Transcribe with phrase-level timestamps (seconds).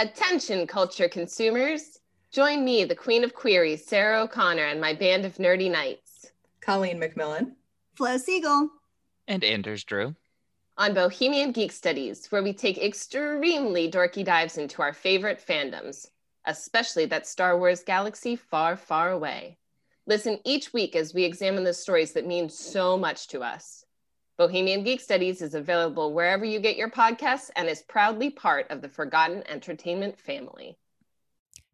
[0.00, 1.98] Attention, culture consumers.
[2.30, 6.30] Join me, the queen of queries, Sarah O'Connor, and my band of nerdy knights.
[6.62, 7.52] Colleen McMillan.
[7.96, 8.70] Flo Siegel.
[9.28, 10.16] And Anders Drew.
[10.78, 16.06] On Bohemian Geek Studies, where we take extremely dorky dives into our favorite fandoms,
[16.46, 19.58] especially that Star Wars galaxy far, far away.
[20.06, 23.84] Listen each week as we examine the stories that mean so much to us.
[24.40, 28.80] Bohemian Geek Studies is available wherever you get your podcasts and is proudly part of
[28.80, 30.78] the Forgotten Entertainment family.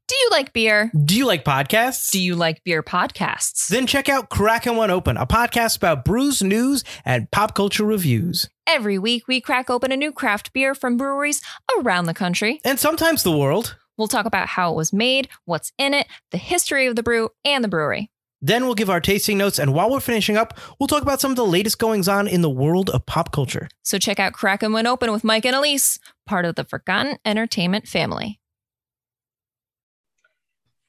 [0.09, 0.91] Do you like beer?
[1.05, 2.11] Do you like podcasts?
[2.11, 3.69] Do you like beer podcasts?
[3.69, 8.51] Then check out Crackin' One Open, a podcast about brews, news, and pop culture reviews.
[8.67, 11.41] Every week, we crack open a new craft beer from breweries
[11.79, 12.61] around the country.
[12.65, 13.77] And sometimes the world.
[13.97, 17.29] We'll talk about how it was made, what's in it, the history of the brew,
[17.45, 18.11] and the brewery.
[18.47, 21.33] Then we'll give our tasting notes, and while we're finishing up, we'll talk about some
[21.33, 23.67] of the latest goings on in the world of pop culture.
[23.83, 27.89] So check out Crackin' One Open with Mike and Elise, part of the Forgotten Entertainment
[27.89, 28.39] family.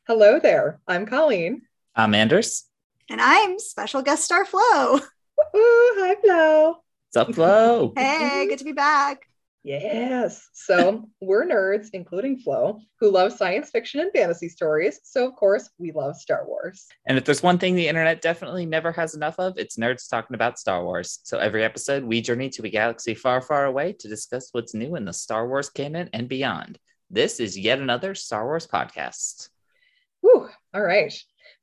[0.06, 0.80] Hello there.
[0.88, 1.64] I'm Colleen.
[1.96, 2.66] I'm Anders.
[3.10, 4.62] And I'm special guest star Flo.
[4.92, 5.94] Woo-hoo.
[5.98, 6.84] Hi, Flo.
[7.08, 7.94] What's up, Flo?
[7.98, 9.27] Hey, good to be back.
[9.68, 10.48] Yes.
[10.54, 15.02] So we're nerds, including Flo, who love science fiction and fantasy stories.
[15.04, 16.88] So, of course, we love Star Wars.
[17.06, 20.36] And if there's one thing the internet definitely never has enough of, it's nerds talking
[20.36, 21.20] about Star Wars.
[21.24, 24.96] So every episode, we journey to a galaxy far, far away to discuss what's new
[24.96, 26.80] in the Star Wars canon and beyond.
[27.10, 29.50] This is yet another Star Wars podcast.
[30.22, 30.48] Whew.
[30.74, 31.14] All right.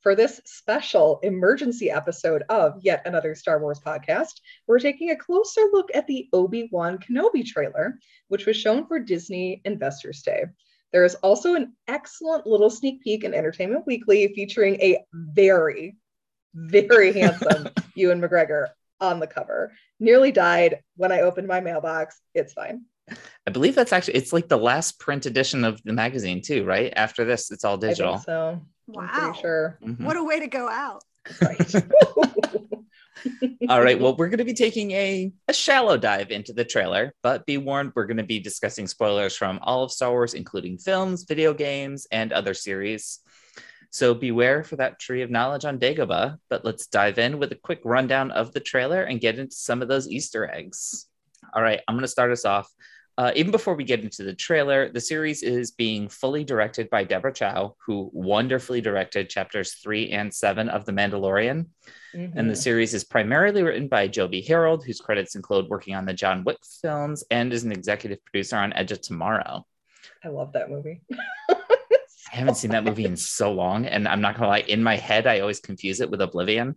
[0.05, 4.34] For this special emergency episode of yet another Star Wars podcast,
[4.66, 8.98] we're taking a closer look at the Obi Wan Kenobi trailer, which was shown for
[8.98, 10.44] Disney Investors Day.
[10.92, 15.96] There is also an excellent little sneak peek in Entertainment Weekly featuring a very,
[16.52, 18.66] very handsome Ewan McGregor
[19.00, 19.72] on the cover.
[20.00, 22.20] Nearly died when I opened my mailbox.
[22.34, 22.83] It's fine.
[23.46, 26.92] I believe that's actually it's like the last print edition of the magazine too, right?
[26.94, 28.18] After this, it's all digital.
[28.18, 28.61] so.
[28.88, 29.08] I'm Wow.
[29.12, 29.78] pretty sure.
[29.82, 30.00] Mhm.
[30.04, 31.02] What a way to go out.
[31.40, 31.58] Right.
[33.70, 33.98] All right.
[33.98, 37.56] Well, we're going to be taking a, a shallow dive into the trailer, but be
[37.56, 41.55] warned, we're going to be discussing spoilers from all of Star Wars, including films, video
[41.55, 43.20] games, and other series.
[43.90, 46.36] So beware for that tree of knowledge on Dagobah.
[46.50, 49.80] But let's dive in with a quick rundown of the trailer and get into some
[49.80, 51.06] of those Easter eggs.
[51.55, 51.80] All right.
[51.89, 52.68] I'm going to start us off.
[53.17, 57.05] Uh, even before we get into the trailer, the series is being fully directed by
[57.05, 61.67] Deborah Chow, who wonderfully directed chapters three and seven of The Mandalorian.
[62.13, 62.57] And the Mhm.
[62.57, 66.58] series is primarily written by Joby Harold, whose credits include working on the John Wick
[66.80, 69.64] films and is an executive producer on Edge of Tomorrow.
[70.24, 71.01] I love that movie.
[71.51, 71.57] I
[72.30, 75.29] haven't seen that movie in so long, and I'm not gonna lie, in my head,
[75.29, 76.77] I always confuse it with Oblivion.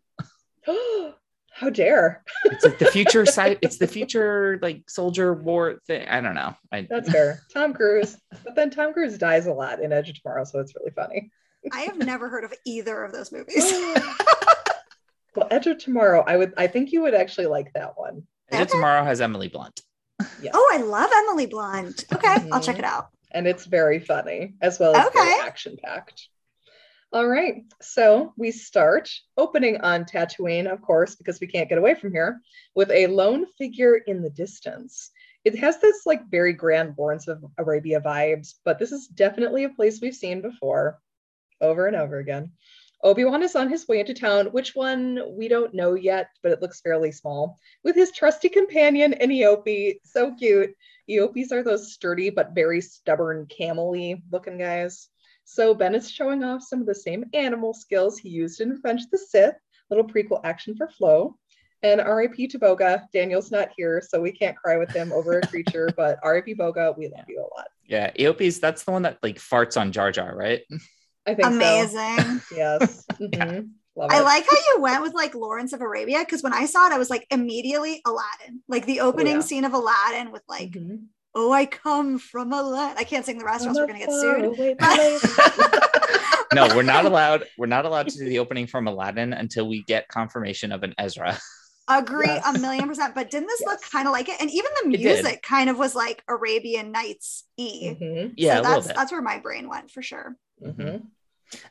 [1.60, 2.24] How dare.
[2.46, 6.08] It's like the future side, it's the future like soldier war thing.
[6.08, 6.56] I don't know.
[6.72, 7.42] I, That's fair.
[7.52, 8.16] Tom Cruise.
[8.44, 11.32] But then Tom Cruise dies a lot in Edge of Tomorrow, so it's really funny.
[11.72, 13.74] I have never heard of either of those movies.
[15.36, 18.22] well, Edge of Tomorrow, I would I think you would actually like that one.
[18.52, 19.82] Edge of Tomorrow has Emily Blunt.
[20.42, 20.54] Yes.
[20.56, 22.06] oh, I love Emily Blunt.
[22.14, 22.84] Okay, I'll check mm-hmm.
[22.84, 23.10] it out.
[23.32, 25.40] and it's very funny as well as Okay.
[25.44, 26.30] action packed.
[27.14, 31.96] All right, so we start opening on Tatooine, of course, because we can't get away
[31.96, 32.42] from here,
[32.76, 35.10] with a lone figure in the distance.
[35.46, 39.70] It has this like very grand Lawrence of Arabia vibes, but this is definitely a
[39.70, 41.00] place we've seen before,
[41.62, 42.52] over and over again.
[43.02, 44.48] Obi Wan is on his way into town.
[44.48, 47.58] Which one we don't know yet, but it looks fairly small.
[47.86, 50.76] With his trusty companion, an Eopie, so cute.
[51.10, 55.08] Eopies are those sturdy but very stubborn camel-y looking guys.
[55.50, 59.04] So Ben is showing off some of the same animal skills he used in Revenge
[59.04, 59.56] of the Sith,
[59.90, 61.38] little prequel action for Flo.
[61.84, 62.48] And R.I.P.
[62.50, 63.04] to Boga.
[63.14, 66.56] Daniel's not here, so we can't cry with him over a creature, but R.I.P.
[66.56, 67.68] Boga, we love you a lot.
[67.86, 70.64] Yeah, Eopies, that's the one that like farts on Jar Jar, right?
[71.26, 71.56] I think so.
[71.56, 72.42] Amazing.
[72.52, 73.06] Yes.
[73.20, 73.70] Mhm.
[73.96, 76.86] Love I like how you went with like Lawrence of Arabia because when I saw
[76.86, 79.42] it, I was like immediately Aladdin, like the opening yeah.
[79.42, 81.06] scene of Aladdin with like, Mhm.
[81.38, 84.00] "Oh, I come from a Aladdin." I can't sing the rest, or else we're gonna
[84.00, 84.78] get sued.
[84.80, 85.18] Faraway
[86.54, 87.44] no, we're not allowed.
[87.58, 90.94] We're not allowed to do the opening from Aladdin until we get confirmation of an
[90.98, 91.38] Ezra.
[91.90, 92.56] Agree Yes.
[92.56, 93.16] a million percent.
[93.16, 94.36] But didn't this look kind of like it?
[94.42, 97.90] And even the music kind of was like Arabian Nights e.
[97.94, 98.34] Mhm.
[98.36, 98.96] Yeah, so a little that's bit.
[98.98, 100.36] that's where my brain went for sure.
[100.62, 101.04] Mhm.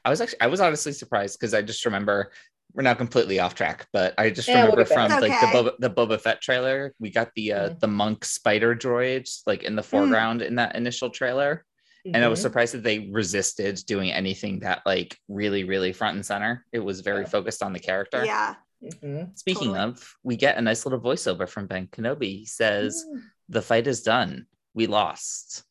[0.05, 2.33] I was actually I was honestly surprised because I just remember
[2.77, 5.11] we're now completely off track, but I just Yeah, we'll remember get back.
[5.11, 5.71] from like the Okay.
[5.71, 7.81] Boba, the Boba Fett trailer, we got the uh, Mhm.
[7.81, 9.89] the monk spider droids like in the Hmm.
[9.89, 11.65] foreground in that initial trailer,
[12.05, 12.43] and I was Mhm.
[12.43, 16.65] surprised that they resisted doing anything that like really really front and center.
[16.71, 17.29] It was very Yeah.
[17.29, 18.25] focused on the character.
[18.25, 18.55] Yeah.
[18.85, 19.37] Mhm.
[19.39, 19.79] Speaking Totally.
[19.93, 22.41] of, we get a nice little voiceover from Ben Kenobi.
[22.41, 23.23] He says, Mm.
[23.49, 24.47] "The fight is done.
[24.75, 25.65] We lost."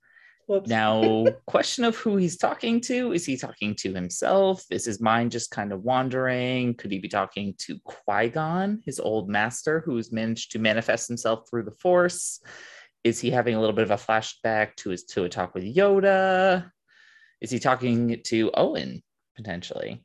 [0.47, 0.69] Whoops.
[0.69, 3.13] Now, question of who he's talking to.
[3.13, 4.63] Is he talking to himself?
[4.69, 6.75] Is his mind just kind of wandering?
[6.75, 11.49] Could he be talking to Qui Gon, his old master, who's managed to manifest himself
[11.49, 12.41] through the Force?
[13.03, 15.63] Is he having a little bit of a flashback to his to a talk with
[15.63, 16.69] Yoda?
[17.41, 19.01] Is he talking to Owen
[19.35, 20.03] potentially?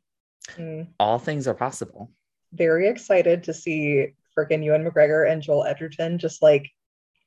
[0.57, 2.11] Mm, All things are possible.
[2.53, 6.69] very excited to see freaking Ewan McGregor and Joel Edgerton just like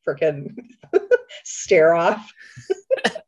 [0.07, 0.55] freaking
[1.43, 2.31] stare off.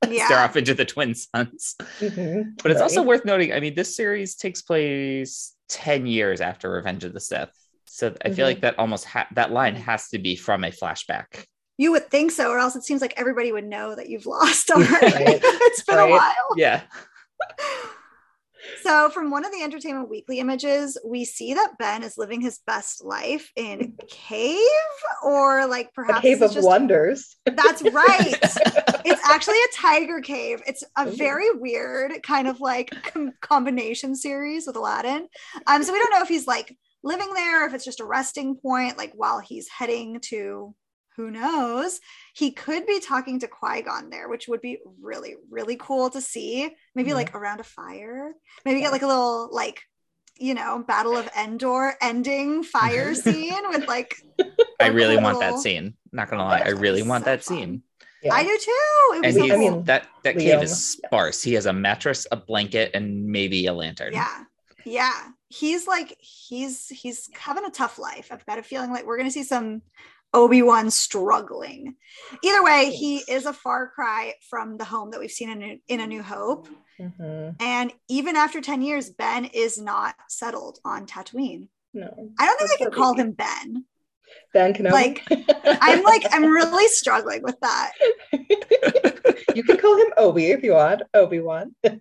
[0.12, 0.26] Yeah.
[0.26, 1.76] Stare off into the twin suns.
[2.00, 6.70] Mhm, But it's also worth noting, I mean, this series takes place 10 years after
[6.70, 7.50] Revenge of the Sith.
[7.86, 8.50] So I feel Mhm.
[8.50, 11.46] like that almost ha- that line has to be from a flashback.
[11.78, 14.70] You would think so, or else it seems like everybody would know that you've lost
[14.72, 14.90] already.
[15.26, 15.40] Right.
[15.44, 16.32] it's been a while.
[16.58, 16.82] Yeah.
[18.82, 22.60] So, from one of the Entertainment Weekly images, we see that Ben is living his
[22.66, 24.60] best life in a cave,
[25.24, 27.36] or like a perhaps cave of just- wonders.
[27.46, 28.38] That's right.
[29.06, 30.62] it's actually a tiger cave.
[30.68, 35.28] It's a very weird kind of like com- combination series with Aladdin.
[35.68, 38.56] Um, so we don't know if he's like living there, if it's just a resting
[38.56, 40.74] point, like while he's heading to
[41.16, 42.00] who knows.
[42.34, 46.22] He could be talking to Qui Gon there, which would be really, really cool to
[46.22, 46.70] see.
[46.96, 47.16] Maybe Yeah.
[47.16, 48.34] like around a fire.
[48.66, 49.82] Maybe get like a little like
[50.38, 53.30] you know Battle of Endor ending fire mm-hmm.
[53.30, 54.16] scene with like
[54.80, 55.96] I Like a really want that scene.
[56.12, 57.58] Not gonna oh lie, I really want So that fun.
[57.58, 57.84] scene.
[58.22, 58.34] Yeah.
[58.34, 59.22] I do too.
[59.22, 61.44] It And was so he's, I mean, that that cave is sparse.
[61.44, 64.14] He has a mattress, a blanket, and maybe a lantern.
[64.14, 64.44] Yeah.
[64.86, 65.14] Yeah.
[65.50, 68.30] He's like, he's he's having a tough life.
[68.32, 69.82] I've got a feeling like we're gonna see some
[70.36, 71.96] Obi-Wan struggling.
[72.44, 76.00] Either way, he is a far cry from the home that we've seen in, in
[76.02, 76.68] A New Hope.
[77.00, 77.56] Mhm.
[77.62, 81.70] And even after 10 years, Ben is not settled on Tatooine.
[81.94, 82.14] No.
[82.40, 83.86] I don't think I can call him Ben.
[84.54, 84.92] Ben Kenobi.
[84.92, 85.24] Like,
[85.82, 87.92] I'm like, I'm really struggling with that.
[89.56, 91.02] you can call him Obi if you want.
[91.14, 91.76] Obi Wan.
[91.86, 91.98] I,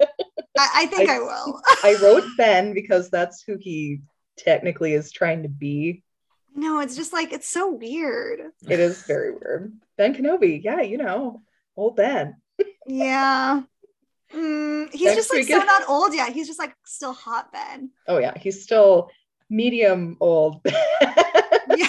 [0.58, 1.60] I think I- I will.
[1.82, 4.00] I wrote Ben because that's who he
[4.38, 6.03] technically is trying to be.
[6.54, 8.40] No, it's just like it's so weird.
[8.68, 9.72] It is very weird.
[9.96, 11.42] Ben Kenobi, yeah, you know,
[11.76, 12.36] old Ben.
[12.86, 13.62] Yeah.
[14.32, 16.32] Mm, he's Next just like week- so not old yet.
[16.32, 17.90] He's just like still hot Ben.
[18.08, 19.10] Oh yeah, he's still
[19.50, 20.60] medium old.
[20.64, 21.88] Yeah.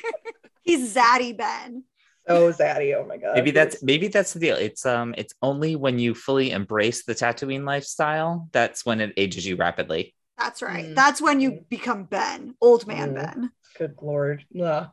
[0.62, 1.84] he's zaddy Ben.
[2.28, 2.94] Oh zaddy.
[2.96, 3.34] Oh my god.
[3.34, 4.56] Maybe that's maybe that's the deal.
[4.56, 9.46] It's um it's only when you fully embrace the Tatooine lifestyle that's when it ages
[9.46, 10.14] you rapidly.
[10.38, 10.86] That's right.
[10.86, 10.94] Mm.
[10.94, 13.14] That's when you become Ben, old man Mm.
[13.14, 13.50] Ben.
[13.78, 14.44] Good lord.
[14.60, 14.88] Ugh.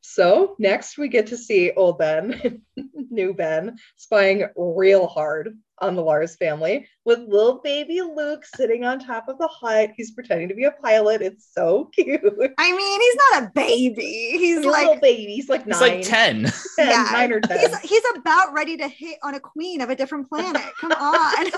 [0.00, 2.62] So next we get to see old Ben,
[3.10, 8.98] new Ben, spying real hard on the Lars family with little baby Luke sitting on
[8.98, 9.90] top of the hut.
[9.96, 11.20] He's pretending to be a pilot.
[11.20, 12.22] It's so cute.
[12.58, 14.30] I mean, he's not a baby.
[14.32, 15.34] He's He's a like, little baby.
[15.34, 16.44] He's like It's nine, like 10.
[16.44, 17.58] 10, Yeah, nine or ten.
[17.58, 20.62] he's he's about ready to hit on a queen of a different planet.
[20.80, 21.50] Come on.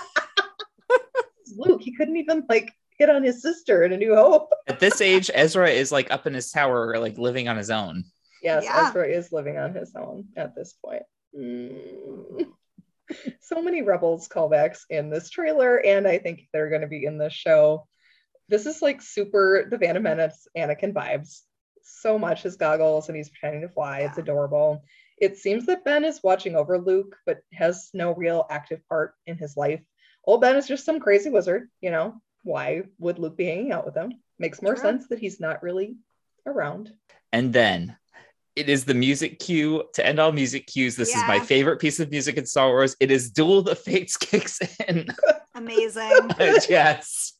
[1.56, 1.82] Luke.
[1.82, 4.52] He couldn't even like hit on his sister in A New Hope.
[4.69, 8.05] At this age, Ezra is like up in his tower, like living on his own.
[8.43, 8.88] Yes, Yeah.
[8.88, 11.02] Ezra is living on his own at this point.
[11.37, 12.47] Mm.
[13.41, 17.19] so many Rebels callbacks in this trailer, and I think they're going to be in
[17.19, 17.87] this show.
[18.49, 21.41] This is like super the Phantom Menace Anakin vibes.
[21.82, 24.00] So much his goggles, and he's pretending to fly.
[24.00, 24.85] It's adorable.
[25.19, 29.37] It seems that Ben is watching over Luke, but has no real active part in
[29.37, 29.81] his life.
[30.25, 32.21] Old Ben is just some crazy wizard, you know.
[32.42, 34.14] Why would Luke be hanging out with him?
[34.38, 34.82] Makes more True.
[34.82, 35.97] sense that he's not really
[36.47, 36.92] around.
[37.32, 37.97] And then
[38.56, 40.97] it is the music cue to end all music cues.
[40.97, 42.97] This is my favorite piece of music in Star Wars.
[42.99, 45.06] It is Duel of the Fates kicks in.
[45.54, 46.30] Amazing.
[46.68, 47.35] yes.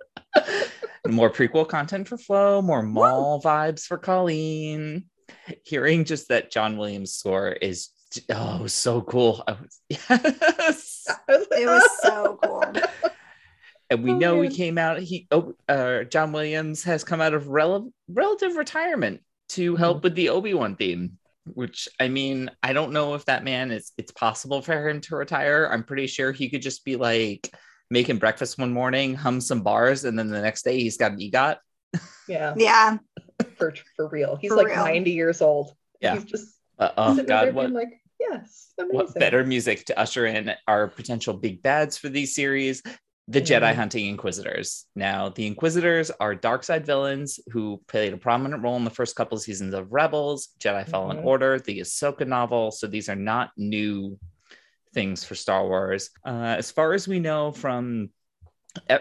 [1.07, 5.05] more prequel content for Flo, more Maul vibes for Colleen.
[5.65, 7.89] Hearing just that John Williams score is
[8.31, 9.43] oh so cool.
[9.47, 11.07] I was, yes.
[11.29, 12.65] It was so cool.
[13.91, 15.01] And we Oh, know he came out.
[15.01, 19.21] He oh, uh, John Williams has come out of rel- relative retirement
[19.51, 21.19] to help with the Obi Wan theme.
[21.55, 23.93] Which I mean, I don't know if that man is.
[23.99, 25.69] It's possible for him to retire.
[25.73, 27.51] I'm pretty sure he could just be like
[27.91, 31.19] making breakfast one morning, hum some bars, and then the next day he's got an
[31.19, 31.57] EGOT.
[32.29, 32.55] yeah.
[32.57, 32.99] Yeah.
[33.57, 34.37] for for real.
[34.37, 34.85] He's For like real.
[34.85, 35.73] 90 years old.
[36.01, 36.15] Yeah.
[36.15, 38.95] He's just Uh, oh sitting there God, what like, yes, amazing.
[38.97, 42.83] what better music to usher in our potential big bads for these series
[43.29, 43.77] the jedi Mhm.
[43.77, 48.85] hunting inquisitors now the inquisitors are dark side villains who played a prominent role in
[48.85, 51.25] the first couple of seasons of rebels jedi fallen Mhm.
[51.25, 54.19] order the ahsoka novel so these are not new
[54.95, 58.11] things for star wars uh, as far as we know from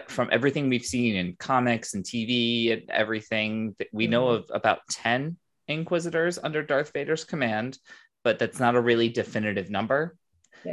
[0.08, 4.36] from everything we've seen in comics and tv and everything that we know Mhm.
[4.36, 5.36] of about 10
[5.68, 7.78] inquisitors under darth vader's command
[8.22, 10.16] but that's not a really definitive number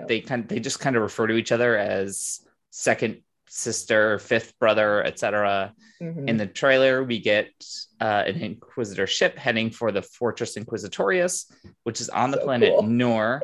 [0.07, 5.03] they kind they just kind of refer to each other as second sister, fifth brother,
[5.03, 5.73] etc.
[6.01, 6.27] Mhm.
[6.29, 7.49] In the trailer, we get
[7.99, 11.51] uh, an Inquisitor ship heading for the Fortress Inquisitorius,
[11.83, 12.83] which is on the So planet cool.
[12.83, 13.43] Nur,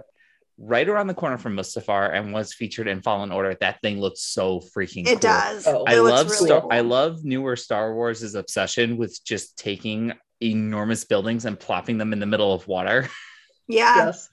[0.60, 3.56] right around the corner from Mustafar, and was featured in Fallen Order.
[3.60, 5.14] That thing looks so freaking cool.
[5.14, 5.66] It does.
[5.66, 5.84] Oh.
[5.88, 6.70] I It love really Star- cool.
[6.72, 12.20] I love newer Star Wars' obsession with just taking enormous buildings and plopping them in
[12.20, 13.08] the middle of water.
[13.66, 14.30] Yeah, yes,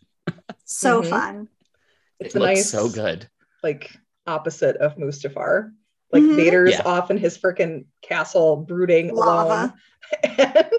[0.65, 1.09] so Mhm.
[1.09, 1.49] fun.
[2.19, 3.29] it's it looks nice so good.
[3.63, 3.97] like
[4.27, 5.73] opposite of Mustafar.
[6.13, 6.37] Like Mhm.
[6.37, 6.83] Vader's Yeah.
[6.85, 9.55] off in his freaking castle brooding Lava.
[9.55, 9.73] alone.
[10.25, 10.73] And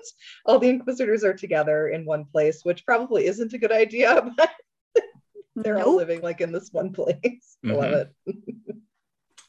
[0.46, 4.52] all the Inquisitors are together in one place, which probably isn't a good idea, but
[5.56, 7.58] they're all living like in this one place.
[7.66, 8.14] I love it.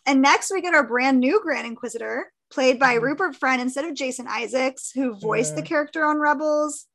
[0.07, 3.03] And next we get our brand new Grand Inquisitor, played by Mhm.
[3.03, 5.67] Rupert Friend instead of Jason Isaacs, who voiced the Mhm.
[5.67, 6.87] character on Rebels.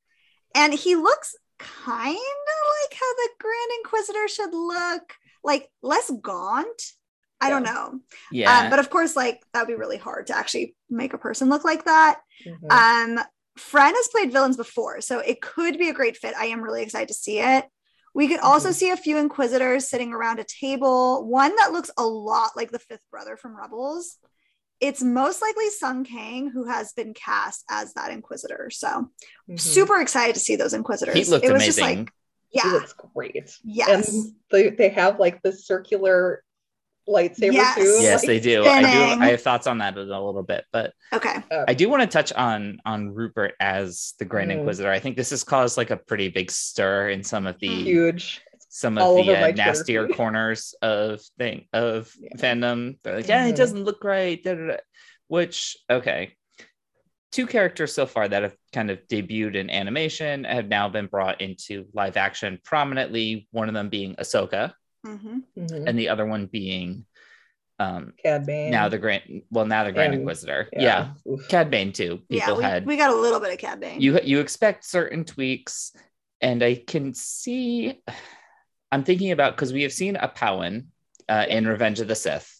[0.56, 5.14] And he looks kind of like how the Grand Inquisitor should look,
[5.48, 6.82] like less gaunt.
[7.42, 8.00] I don't know.
[8.32, 8.52] Yeah.
[8.62, 11.50] Um, but of course, like that would be really hard to actually make a person
[11.50, 12.20] look like that.
[12.46, 12.72] Mhm.
[13.20, 13.26] Um,
[13.58, 16.36] Friend has played villains before, so it could be a great fit.
[16.38, 17.66] I am really excited to see it.
[18.14, 18.74] We could also Mhm.
[18.74, 21.26] see a few Inquisitors sitting around a table.
[21.28, 24.18] One that looks a lot like the fifth brother from Rebels.
[24.80, 28.70] It's most likely Sung Kang, who has been cast as that Inquisitor.
[28.70, 29.10] So
[29.50, 29.60] Mhm.
[29.60, 31.16] super excited to see those Inquisitors.
[31.16, 31.86] he looked it was amazing.
[31.86, 32.14] just like,
[32.50, 33.58] He yeah, looks great.
[33.64, 34.14] yes.
[34.14, 36.44] And they, they have like the circular
[37.08, 37.76] lightsaber Yes.
[37.76, 37.84] too.
[38.02, 38.64] yes, like- they do.
[38.66, 39.22] I do.
[39.24, 41.38] I have thoughts on that in a little bit, but okay.
[41.52, 44.60] I do want to touch on on Rupert as the Grand Mm.
[44.60, 44.92] Inquisitor.
[44.92, 48.42] I think this has caused like a pretty big stir in some of the huge.
[48.70, 50.16] some of over the uh, nastier feed.
[50.18, 52.36] corners of thing of Yeah.
[52.38, 52.98] fandom.
[53.04, 53.58] They're like, yeah, it Mhm.
[53.58, 54.42] doesn't look right.
[54.44, 54.78] da, da, da."
[55.28, 56.36] Which okay,
[57.32, 61.42] two characters so far that have kind of debuted in animation have now been brought
[61.42, 63.48] into live action prominently.
[63.52, 64.74] One of them being Ahsoka,
[65.06, 65.44] Mhm.
[65.58, 65.88] Mhm.
[65.88, 67.06] and the other one being
[67.80, 68.72] um Cad Bane.
[68.72, 70.68] now the Grand well now the Grand And- Inquisitor.
[70.74, 71.48] Yeah, Oof.
[71.48, 72.22] Cad Bane too.
[72.30, 74.02] Yeah, People we, had we got a little bit of Cad Bane.
[74.02, 75.94] you you expect certain tweaks
[76.42, 78.02] and i can see
[78.92, 80.86] i'm thinking about because we have seen a Pau'an
[81.30, 82.57] uh, in revenge of the sith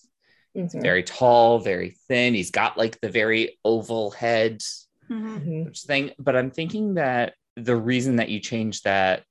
[0.58, 0.82] Mhm.
[0.82, 4.62] very tall very thin he's got like the very oval head
[5.10, 5.46] Mhm.
[5.46, 5.86] Mhm.
[5.86, 9.24] thing but i'm thinking that the reason that you changed that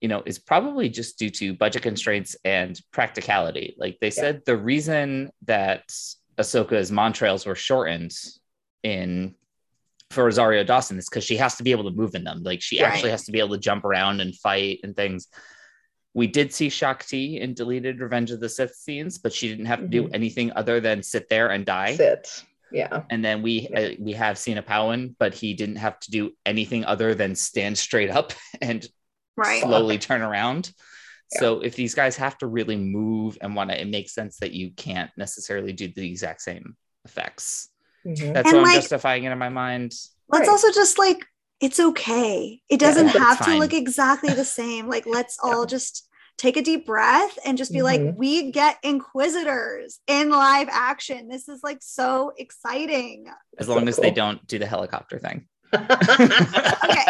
[0.00, 4.56] you know is probably just due to budget constraints and practicality like they said the
[4.56, 5.84] reason that
[6.38, 8.12] ahsoka's montrals were shortened
[8.82, 9.34] in
[10.10, 12.44] for Rosario Dawson is because she has to be able to move in them.
[12.44, 12.92] Like she Right.
[12.92, 15.26] actually has to be able to jump around and fight and things.
[16.16, 19.66] We did see Shaak Ti in deleted Revenge of the Sith scenes, but she didn't
[19.66, 21.94] have to do anything other than sit there and die.
[21.94, 22.42] Sit.
[22.72, 23.02] Yeah.
[23.10, 26.32] And then we uh, we have seen a Pau'an, but he didn't have to do
[26.46, 28.32] anything other than stand straight up
[28.62, 28.88] and
[29.36, 29.60] Right.
[29.62, 30.72] slowly turn around.
[31.34, 31.40] Yeah.
[31.40, 34.52] So if these guys have to really move and want to, it makes sense that
[34.52, 37.68] you can't necessarily do the exact same effects.
[38.06, 38.32] Mhm.
[38.32, 39.92] That's And, what I'm justifying it in my mind.
[40.30, 40.48] let's Right.
[40.48, 41.26] also just like
[41.60, 46.06] it's okay it doesn't that's have to look exactly the same like let's all just
[46.38, 48.16] take a deep breath and just be like Mhm.
[48.16, 53.26] we get inquisitors in live action this is like so exciting
[53.58, 55.46] As So long as they don't do the helicopter thing.
[55.74, 57.02] Okay.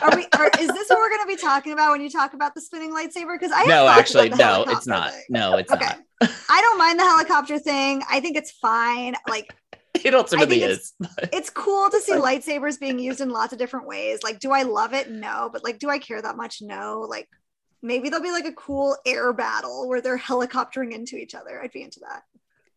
[0.00, 2.32] Are we are, is this what we're going to be talking about when you talk
[2.34, 5.12] about the spinning lightsaber because i no, actually, no, it's not.
[5.12, 5.22] thing.
[5.28, 5.84] No, it's okay
[6.20, 6.30] not.
[6.48, 9.54] i don't mind the helicopter thing i think it's fine like
[10.06, 10.92] It ultimately is.
[11.32, 14.20] it's cool to see lightsabers being used in lots of different ways.
[14.22, 15.10] Like, do I love it?
[15.10, 16.58] No, but like, do I care that much?
[16.60, 17.06] No.
[17.08, 17.28] Like,
[17.82, 21.60] maybe there'll be like a cool air battle where they're helicoptering into each other.
[21.62, 22.22] I'd be into that.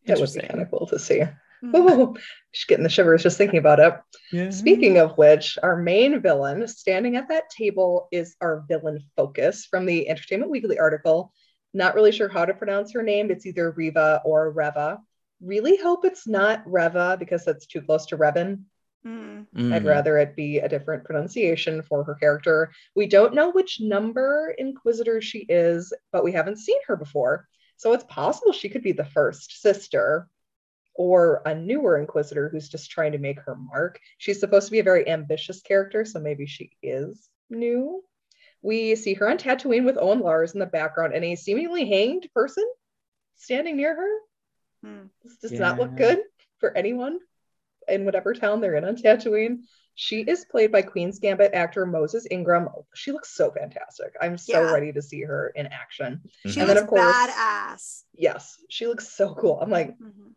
[0.06, 1.24] That would be kind of cool to see.
[1.64, 1.76] Mhm.
[1.76, 2.16] Ooh,
[2.54, 3.96] just getting the shivers just thinking about it.
[4.32, 4.50] Yeah.
[4.52, 9.86] Speaking of which, our main villain standing at that table is our villain focus from
[9.86, 11.32] the Entertainment Weekly article.
[11.74, 13.32] Not really sure how to pronounce her name.
[13.32, 15.00] It's either Riva or Reva.
[15.46, 18.64] Really hope it's not Reva because that's too close to Revan.
[19.06, 19.46] Mm.
[19.72, 22.72] I'd rather it be a different pronunciation for her character.
[22.96, 27.48] We don't know which number Inquisitor she is, but we haven't seen her before.
[27.78, 30.28] So it's possible she could be the first sister
[30.96, 34.00] or a newer Inquisitor who's just trying to make her mark.
[34.18, 38.04] She's supposed to be a very ambitious character, so maybe she is new.
[38.62, 42.28] We see her on Tatooine with Owen Lars in the background and a seemingly hanged
[42.34, 42.66] person
[43.36, 44.10] standing near her.
[44.86, 45.10] Mm.
[45.24, 46.20] This does not look good
[46.60, 47.20] for anyone
[47.88, 49.60] in whatever town they're in on Tatooine.
[49.98, 52.68] She is played by Queen's Gambit actor Moses Ingram.
[52.94, 54.14] She looks so fantastic.
[54.22, 54.72] I'm so Yeah.
[54.74, 56.22] ready to see her in action.
[56.48, 58.04] She And then, of course- badass.
[58.14, 59.60] Yes, she looks so cool.
[59.62, 60.34] I'm like, Mhm.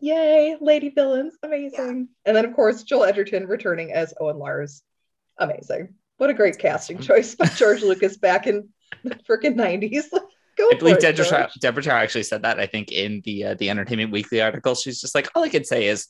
[0.00, 2.08] yay, lady villains, amazing.
[2.24, 4.82] And then, of course, Joel Edgerton returning as Owen Lars.
[5.36, 5.94] Amazing.
[6.16, 8.68] What a great casting choice by George Lucas back in
[9.04, 10.08] the freaking 90s.
[10.56, 12.60] Go I believe for Deborah Chow, Deborah Chow actually said that.
[12.60, 15.64] I think in the uh, the Entertainment Weekly article, she's just like, all I can
[15.64, 16.08] say is,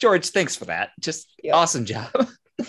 [0.00, 0.90] George, thanks for that.
[1.00, 1.54] Just Yeah.
[1.54, 2.10] awesome job.
[2.58, 2.66] Way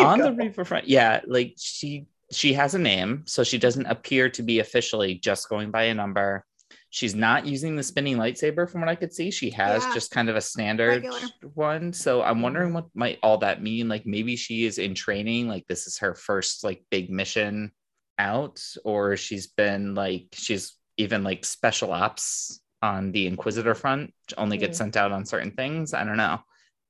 [0.00, 0.34] to On the go.
[0.36, 4.58] Reaper front, yeah, like she she has a name, so she doesn't appear to be
[4.58, 6.44] officially just going by a number.
[6.90, 9.30] She's not using the spinning lightsaber from what I could see.
[9.30, 9.94] She has Yeah.
[9.94, 11.20] just kind of a standard Regular.
[11.54, 11.92] one.
[11.92, 13.88] So I'm wondering what might all that mean.
[13.88, 17.70] Like maybe she is in training, like this is her first like big mission
[18.18, 24.56] out, or she's been like she's even like special ops on the Inquisitor front, only
[24.58, 24.78] gets Mhm.
[24.78, 25.92] sent out on certain things.
[25.94, 26.40] I don't know.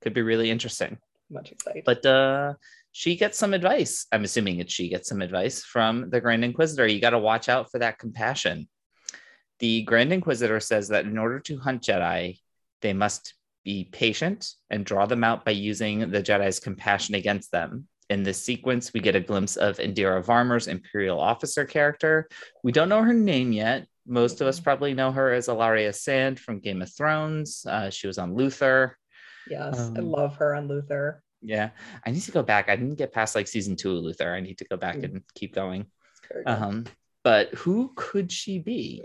[0.02, 0.98] Could be really interesting
[1.30, 1.84] Much excited.
[1.84, 2.54] but uh
[2.92, 6.86] she gets some advice i'm assuming it's she gets some advice from the grand inquisitor
[6.86, 8.68] you got to watch out for that compassion
[9.58, 12.38] the grand inquisitor says that in order to hunt jedi
[12.82, 17.88] they must be patient and draw them out by using the jedi's compassion against them
[18.10, 22.28] in this sequence we get a glimpse of indira varma's imperial officer character
[22.62, 26.38] we don't know her name yet most of us probably know her as Ellaria Sand
[26.38, 27.66] from Game of Thrones.
[27.68, 28.96] Uh, she was on Luther.
[29.50, 31.24] yes, I um, love her on Luther.
[31.42, 31.70] Yeah,
[32.06, 32.68] I need to go back.
[32.68, 34.32] I didn't get past like season two of Luther.
[34.32, 35.04] I need to go back Mm.
[35.04, 35.86] and keep going.
[36.46, 36.84] Um,
[37.24, 39.02] but who could she be?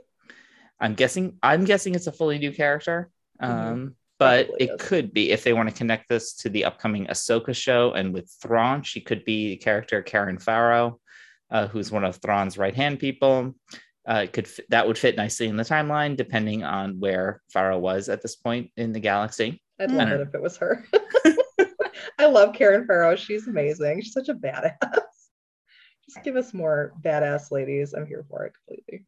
[0.80, 1.40] I'm guessing.
[1.42, 3.10] I'm guessing it's a fully new character.
[3.40, 3.94] Um, Mhm.
[4.22, 4.88] But Probably it is.
[4.88, 8.30] could be if they want to connect this to the upcoming Ahsoka show and with
[8.40, 11.00] Thrawn, she could be the character Karyn Faro,
[11.50, 13.56] uh, who's one of Thrawn's right hand people.
[14.08, 17.80] Uh, it could fit, that would fit nicely in the timeline, depending on where Faro
[17.80, 19.60] was at this point in the galaxy.
[19.80, 19.96] I'd Mm.
[19.98, 20.86] love it don't- if it was her.
[22.20, 23.16] I love Karyn Faro.
[23.16, 24.02] She's amazing.
[24.02, 24.76] She's such a badass.
[26.08, 27.94] Just give us more badass ladies.
[27.96, 29.06] I'm here for it completely.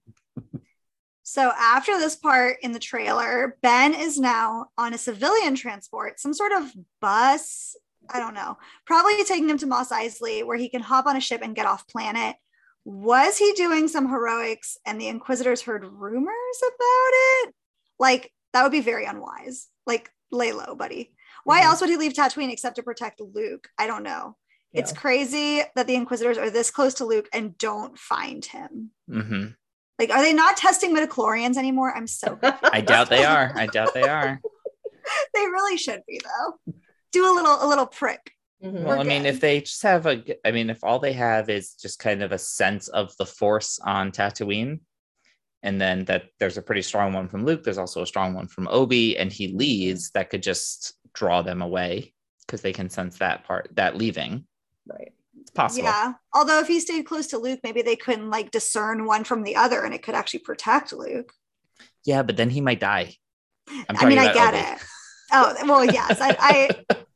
[1.23, 6.33] So after this part in the trailer, Ben is now on a civilian transport, some
[6.33, 7.75] sort of bus.
[8.09, 8.57] I don't know.
[8.85, 11.65] Probably taking him to Mos Eisley, where he can hop on a ship and get
[11.65, 12.35] off planet.
[12.85, 17.11] Was he doing some heroics and the Inquisitors heard rumors about
[17.47, 17.55] it?
[17.97, 19.67] Like, that would be very unwise.
[19.87, 21.15] Like, lay low, buddy.
[21.45, 21.65] Why Mhm.
[21.65, 23.69] else would he leave Tatooine except to protect Luke?
[23.77, 24.35] I don't know.
[24.73, 28.91] It's crazy that the Inquisitors are this close to Luke and don't find him.
[29.07, 29.45] hmm
[30.07, 31.95] Like, are they not testing midichlorians anymore?
[31.95, 33.51] I'm so I doubt they are.
[33.55, 34.41] I doubt they are.
[35.33, 36.73] they really should be though.
[37.11, 38.31] Do a little a little prick.
[38.63, 38.83] Mhm.
[38.83, 39.29] Well, We're I mean, good.
[39.29, 42.31] if they just have a, I mean, if all they have is just kind of
[42.31, 44.79] a sense of the force on Tatooine,
[45.61, 48.47] and then that there's a pretty strong one from Luke, there's also a strong one
[48.47, 52.13] from Obi, and he leaves, that could just draw them away
[52.45, 54.45] because they can sense that part, that leaving.
[54.87, 55.13] Right.
[55.43, 55.83] It's possible.
[55.83, 56.13] Yeah.
[56.33, 59.57] Although if he stayed close to Luke, maybe they couldn't like discern one from the
[59.57, 61.33] other and it could actually protect Luke.
[62.05, 63.15] Yeah, but then he might die.
[63.67, 64.63] I'm I mean, I get Obi.
[64.63, 64.77] it.
[65.33, 66.19] Oh, well, yes.
[66.21, 66.35] I,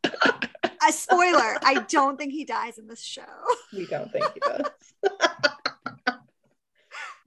[0.03, 0.09] I
[0.89, 3.21] a spoiler, I don't think he dies in this show.
[3.71, 4.69] We don't think he does.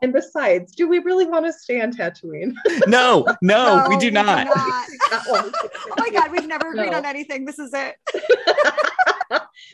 [0.03, 2.53] and besides, do we really want to stay on Tatooine?
[2.87, 4.27] No, no, we do not.
[4.27, 4.47] not.
[4.47, 5.51] Not oh
[5.99, 6.99] my god, we've never agreed No.
[6.99, 7.47] on anything.
[7.47, 7.97] This is it.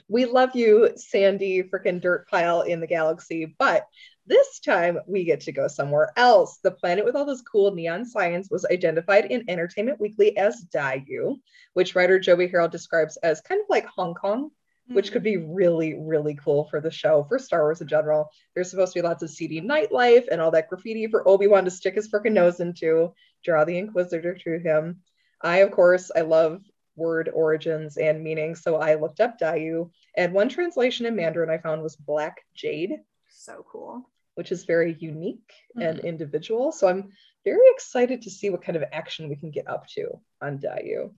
[0.08, 3.54] We love you, Sandy, freaking dirt pile in the galaxy.
[3.58, 3.86] But
[4.26, 6.58] this time we get to go somewhere else.
[6.62, 11.36] The planet with all this cool neon signs was identified in Entertainment Weekly as Daiyu,
[11.74, 14.50] which writer Joby Harold describes as kind of like Hong Kong,
[14.88, 15.52] which could be mm-hmm.
[15.52, 18.30] really, really cool for the show, for Star Wars in general.
[18.54, 21.70] There's supposed to be lots of seedy nightlife and all that graffiti for Obi-Wan to
[21.70, 23.12] stick his freaking nose into,
[23.44, 25.02] draw the Inquisitor to him.
[25.40, 26.62] I, of course, I love
[26.96, 31.58] word origins and meanings, so I looked up Daiyu, and one translation in Mandarin I
[31.58, 34.08] found was Black Jade, so cool.
[34.34, 36.72] which is very unique and individual.
[36.72, 37.10] So I'm
[37.44, 41.12] very excited to see what kind of action we can get up to on Daiyu.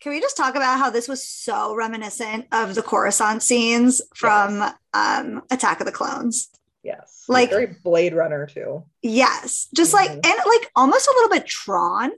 [0.00, 4.62] Can we just talk about how this was so reminiscent of the Coruscant scenes from
[4.92, 6.48] um, Attack of the Clones?
[6.82, 8.84] Yes, Like- very Blade Runner too.
[9.02, 10.26] Yes, just like Mhm.
[10.26, 12.10] and like almost a little bit Tron.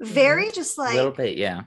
[0.00, 1.62] Very just like A like little bit, yeah.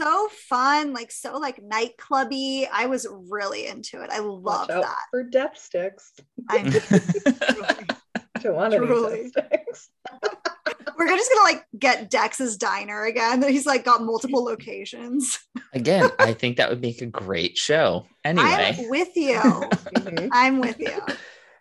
[0.00, 2.66] So fun, like so like nightclubby.
[2.72, 4.10] I was really into it.
[4.10, 4.96] I love Watch out that.
[5.10, 6.12] for death sticks.
[6.48, 6.64] I'm
[8.40, 9.30] Don't want any Truly.
[9.34, 9.90] death sticks.
[10.98, 13.42] we're just gonna like get Dex's diner again.
[13.42, 15.38] He's like got multiple locations.
[15.72, 18.06] Again, I think that would make a great show.
[18.24, 18.44] Anyway.
[18.78, 19.38] I'm with you.
[19.38, 20.28] Mhm.
[20.32, 20.98] I'm with you.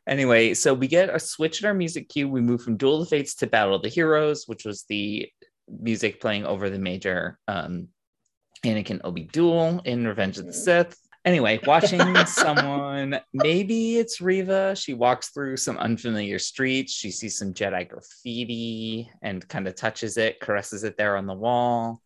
[0.07, 2.27] Anyway, so we get a switch in our music cue.
[2.27, 5.29] We move from Duel of the Fates to Battle of the Heroes, which was the
[5.69, 7.89] music playing over the major um,
[8.63, 10.55] Anakin Obi duel in Revenge of the mm.
[10.55, 10.97] Sith.
[11.25, 14.75] Anyway, watching someone, maybe it's Riva.
[14.75, 16.93] She walks through some unfamiliar streets.
[16.93, 21.33] She sees some Jedi graffiti and kind of touches it, caresses it there on the
[21.33, 22.01] wall.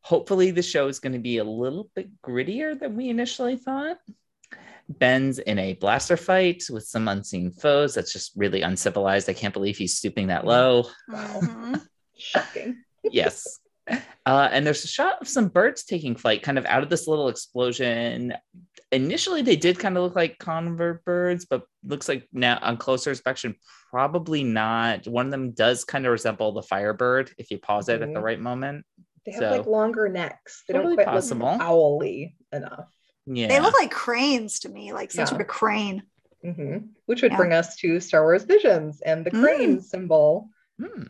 [0.00, 3.98] Hopefully, the show is going to be a little bit grittier than we initially thought.
[4.88, 7.94] Ben's in a blaster fight with some unseen foes.
[7.94, 9.28] That's just really uncivilized.
[9.28, 10.46] I can't believe he's stooping that mm.
[10.46, 10.84] low.
[11.08, 11.74] Wow.
[12.16, 12.82] Shocking.
[13.04, 13.60] yes.
[14.26, 17.08] Uh, and there's a shot of some birds taking flight kind of out of this
[17.08, 18.34] little explosion.
[18.92, 23.10] Initially, they did kind of look like convor birds, but looks like now on closer
[23.10, 23.54] inspection,
[23.90, 25.06] probably not.
[25.06, 28.20] One of them does kind of resemble the firebird if you pause it at the
[28.20, 28.22] Mhm.
[28.22, 28.84] right moment.
[29.24, 30.64] They have So- like longer necks.
[30.68, 31.52] They Totally don't quite possible.
[31.52, 32.92] look owly enough.
[33.26, 33.48] Yeah.
[33.48, 35.26] They look like cranes to me, like some Yeah.
[35.26, 36.02] sort of crane.
[36.42, 37.36] hmm Which would Yeah.
[37.36, 39.42] bring us to Star Wars Visions and the Mm.
[39.42, 40.50] crane symbol.
[40.80, 41.04] Hmm.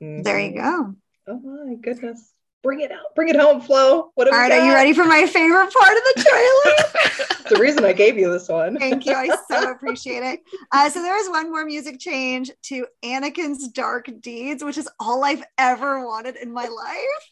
[0.00, 0.94] There you go.
[1.28, 2.32] Oh my goodness.
[2.62, 3.14] Bring it out.
[3.14, 4.10] Bring it home, Flo.
[4.14, 7.24] What All right, are you ready for my favorite part of the trailer?
[7.48, 8.76] It's the reason I gave you this one.
[8.76, 9.14] Thank you.
[9.14, 10.40] I so appreciate it.
[10.70, 15.24] Uh, so there is one more music change to Anakin's Dark Deeds, which is all
[15.24, 17.28] I've ever wanted in my life.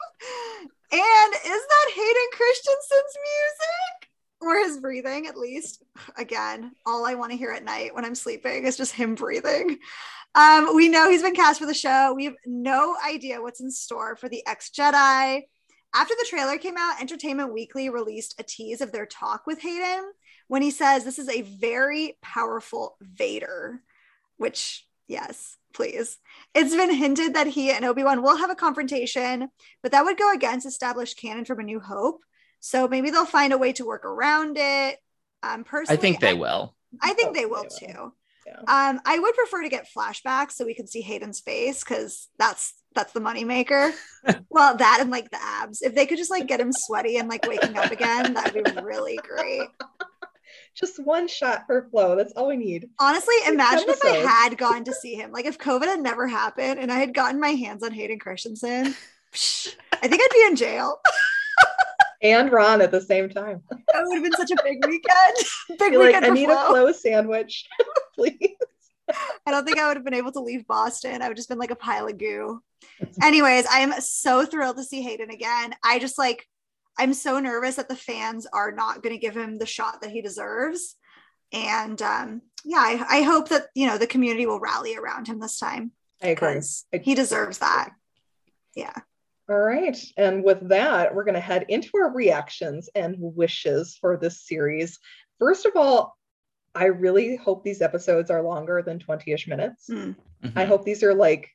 [0.91, 4.11] And is that Hayden Christensen's music?
[4.41, 5.83] Or his breathing, at least.
[6.17, 9.79] Again, all I want to hear at night when I'm sleeping is just him breathing.
[10.37, 12.13] Um, we know he's been cast for the show.
[12.15, 15.43] We have no idea what's in store for the ex Jedi.
[15.95, 20.13] After the trailer came out, Entertainment Weekly released a tease of their talk with Hayden
[20.49, 23.81] when he says this is a very powerful Vader,
[24.37, 26.19] which, yes, please.
[26.55, 29.49] It's been hinted that he and Obi Wan will have a confrontation,
[29.83, 32.21] but that would go against established canon from A New Hope.
[32.61, 34.99] So maybe they'll find a way to work around it.
[35.43, 36.75] Um, I think they will.
[37.01, 38.13] I think they will they too.
[38.47, 38.59] Yeah.
[38.61, 42.75] Um, I would prefer to get flashbacks so we can see Hayden's face because that's
[42.95, 43.93] that's the moneymaker.
[44.51, 45.83] well, that and like the abs.
[45.83, 48.81] If they could just like get him sweaty and like waking up again, that'd be
[48.81, 49.69] really great.
[50.75, 52.17] Just one shot per Flo.
[52.17, 52.91] That's all we need.
[53.01, 55.33] Honestly, imagine if I had gone to see him.
[55.33, 58.95] Like if COVID had never happened and I had gotten my hands on Hayden Christensen,
[59.33, 61.01] psh, I think I'd be in jail.
[62.23, 63.63] And Ron at the same time.
[63.71, 65.37] That would have been such a big weekend.
[65.79, 66.67] Big You're like, I need Flo.
[66.67, 67.69] a Flo sandwich,
[68.15, 68.57] please.
[69.47, 71.23] I don't think I would have been able to leave Boston.
[71.23, 72.61] I would just been like a pile of goo.
[73.23, 75.75] Anyways, I am so thrilled to see Hayden again.
[75.85, 76.47] I just like,
[76.99, 80.11] I'm so nervous that the fans are not going to give him the shot that
[80.11, 80.97] he deserves.
[81.53, 85.39] And um, yeah, I, I hope that, you know, the community will rally around him
[85.39, 86.49] this time I agree.
[86.49, 87.91] because he deserves that.
[88.75, 88.95] Yeah.
[89.49, 89.97] All right.
[90.17, 94.99] And with that, we're going to head into our reactions and wishes for this series.
[95.39, 96.17] First of all,
[96.75, 99.89] I really hope these episodes are longer than 20 ish minutes.
[99.89, 100.17] Mm.
[100.57, 100.69] I Mhm.
[100.69, 101.51] hope these are like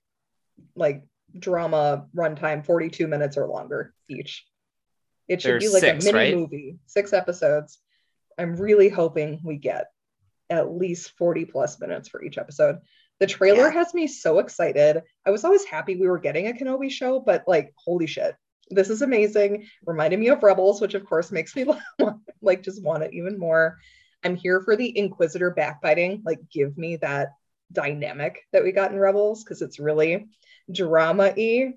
[0.76, 1.04] like
[1.38, 4.46] drama runtime 42 minutes or longer each.
[5.28, 6.36] It should be like six, a mini right?
[6.36, 7.80] movie, six episodes.
[8.38, 9.88] I'm really hoping we get
[10.50, 12.80] at least 40 plus minutes for each episode.
[13.22, 13.74] The trailer Yeah.
[13.74, 15.04] has me so excited.
[15.28, 18.36] I was always happy we were getting a Kenobi show, but like, holy shit,
[18.72, 19.68] this is amazing.
[19.86, 21.66] Reminded me of Rebels, which of course makes me
[22.42, 23.78] like just want it even more.
[24.24, 26.24] I'm here for the Inquisitor backbiting.
[26.26, 27.30] Like, give me that
[27.72, 30.28] dynamic that we got in Rebels because it's really
[30.72, 31.74] drama y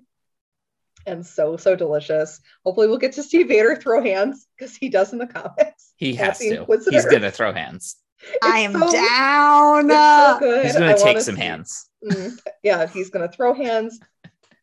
[1.05, 2.39] and so, so delicious.
[2.65, 5.93] Hopefully, we'll get to see Vader throw hands because he does in the comics.
[5.95, 6.61] He has to.
[6.61, 6.95] Inquisitor.
[6.95, 7.97] He's gonna throw hands.
[8.43, 9.89] I It's am so- down.
[9.89, 10.61] So.
[10.63, 11.89] He's gonna take some see- hands.
[12.03, 13.99] Mm, yeah, he's gonna throw hands.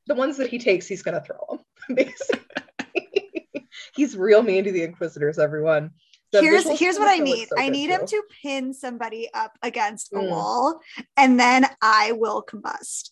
[0.06, 1.58] The ones that he takes, he's gonna throw them.
[1.96, 5.38] Basically, he's real mean to the Inquisitors.
[5.38, 5.90] Everyone.
[6.32, 7.48] The here's here's what I need.
[7.48, 8.06] so I good, need him too.
[8.06, 10.30] to pin somebody up against a Mm.
[10.30, 10.80] wall,
[11.16, 13.10] and then I will combust.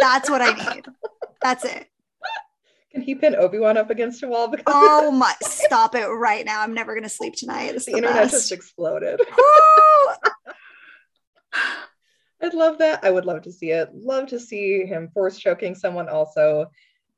[0.00, 0.84] That's what I need.
[1.42, 1.86] That's it.
[2.92, 4.48] Can he pin Obi Wan up against a wall?
[4.48, 5.34] Because Oh my!
[5.42, 6.62] Stop it right now.
[6.62, 7.72] I'm never gonna sleep tonight.
[7.72, 8.32] This the the internet best.
[8.32, 9.20] just exploded.
[12.40, 13.04] I'd love that.
[13.04, 13.90] I would love to see it.
[13.94, 16.70] Love to see him force choking someone also.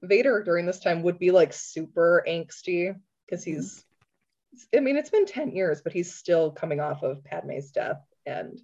[0.03, 2.95] Vader during this time would be like super angsty
[3.27, 3.85] because he's
[4.75, 8.61] I mean, it's been 10 years, but he's still coming off of Padme's death and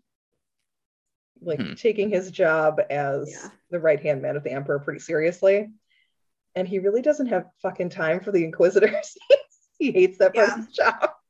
[1.43, 1.75] like Hmm.
[1.75, 3.51] taking his job as Yeah.
[3.71, 5.69] the right hand man of the Emperor pretty seriously.
[6.57, 9.17] And he really doesn't have fucking time for the Inquisitors.
[9.79, 10.91] he hates that part of Yeah.
[10.91, 11.11] job.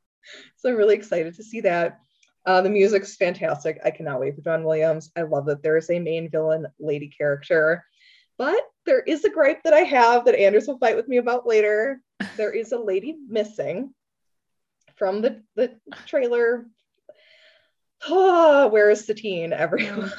[0.57, 2.01] So I'm really excited to see that.
[2.45, 3.79] Uh, the music's fantastic.
[3.85, 5.13] I cannot wait for John Williams.
[5.15, 7.85] I love that there is a main villain lady character.
[8.37, 11.47] But there is a gripe that I have that Anders will fight with me about
[11.47, 12.01] later.
[12.37, 13.95] There is a lady missing
[14.97, 16.67] from the, the trailer.
[18.09, 20.13] Oh, where is Satine, everyone?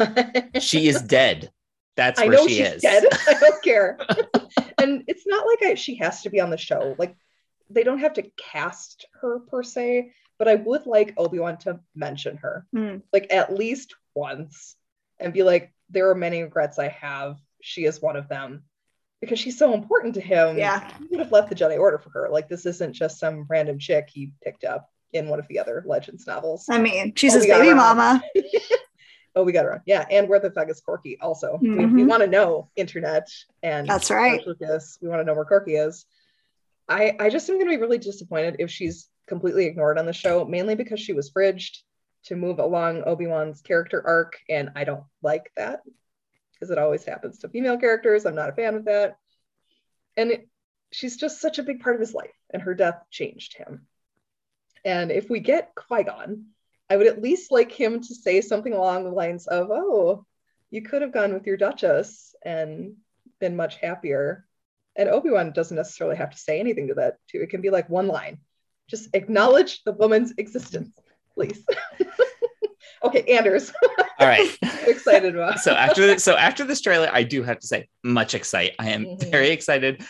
[0.61, 1.51] She is dead.
[1.97, 2.81] That's I know she she's is.
[2.81, 3.03] dead.
[3.27, 3.97] I don't care.
[4.77, 6.95] and it's not like I, she has to be on the show.
[6.97, 7.15] Like
[7.69, 12.37] they don't have to cast her per se, but I would like Obi-Wan to mention
[12.37, 12.97] her Hmm.
[13.11, 14.75] like at least once
[15.19, 17.37] and be like, there are many regrets I have.
[17.61, 18.63] She is one of them.
[19.19, 20.59] Because she's so important to him.
[20.59, 20.87] Yeah.
[20.99, 22.29] He would have left the Jedi Order for her.
[22.29, 24.89] Like this isn't just some random chick he picked up.
[25.13, 26.65] in one of the other Legends novels.
[26.69, 27.77] I mean, she's Oh, his baby around.
[27.77, 28.23] mama.
[29.37, 29.83] Oh, we got her.
[29.85, 31.17] Yeah, and where the fuck is Korkie?
[31.21, 32.07] Also, we, we Mhm.
[32.07, 33.29] want to know internet
[33.61, 34.41] and That's right.
[34.43, 36.07] We want to know where Korkie is.
[36.89, 40.13] I I just am going to be really disappointed if she's completely ignored on the
[40.13, 41.83] show, mainly because she was fridged
[42.23, 45.81] to move along Obi Wan's character arc, and I don't like that
[46.53, 48.25] because it always happens to female characters.
[48.25, 49.17] I'm not a fan of that,
[50.15, 50.49] and it,
[50.91, 53.85] she's just such a big part of his life, and her death changed him.
[54.83, 56.45] And if we get Qui Gon,
[56.89, 60.25] I would at least like him to say something along the lines of, "Oh,
[60.71, 62.95] you could have gone with your Duchess and
[63.39, 64.45] been much happier."
[64.95, 67.17] And Obi Wan doesn't necessarily have to say anything to that.
[67.29, 68.39] Too, it can be like one line,
[68.87, 70.97] just acknowledge the woman's existence,
[71.35, 71.63] please.
[73.03, 73.71] okay, Anders,
[74.19, 74.57] All right.
[74.87, 75.59] excited about.
[75.59, 78.75] so after so after this trailer, I do have to say, much excited.
[78.79, 79.29] I am Mhm.
[79.31, 80.03] very excited.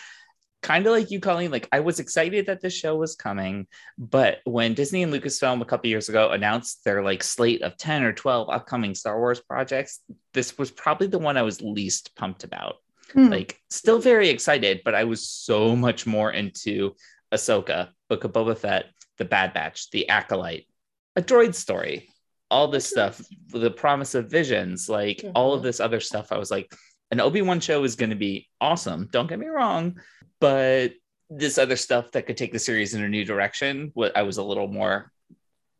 [0.60, 1.52] Kind of like you, Colleen.
[1.52, 5.64] Like I was excited that the show was coming, but when Disney and Lucasfilm a
[5.64, 10.00] couple years ago announced their like slate of ten or twelve upcoming Star Wars projects,
[10.34, 12.76] this was probably the one I was least pumped about.
[13.12, 13.28] Hmm.
[13.28, 16.94] Like still very excited, but I was so much more into
[17.32, 18.86] Ahsoka, Book of Boba Fett,
[19.18, 20.66] The Bad Batch, The Acolyte,
[21.14, 22.08] a droid story,
[22.50, 25.64] all this stuff, the promise of visions, like all of Mhm.
[25.64, 26.32] this other stuff.
[26.32, 26.74] I was like,
[27.10, 29.08] an Obi-Wan show is going to be awesome.
[29.10, 30.00] Don't get me wrong,
[30.40, 30.92] but
[31.30, 34.38] this other stuff that could take the series in a new direction, what I was
[34.38, 35.12] a little more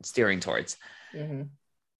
[0.03, 0.77] steering towards.
[1.15, 1.49] Mhm.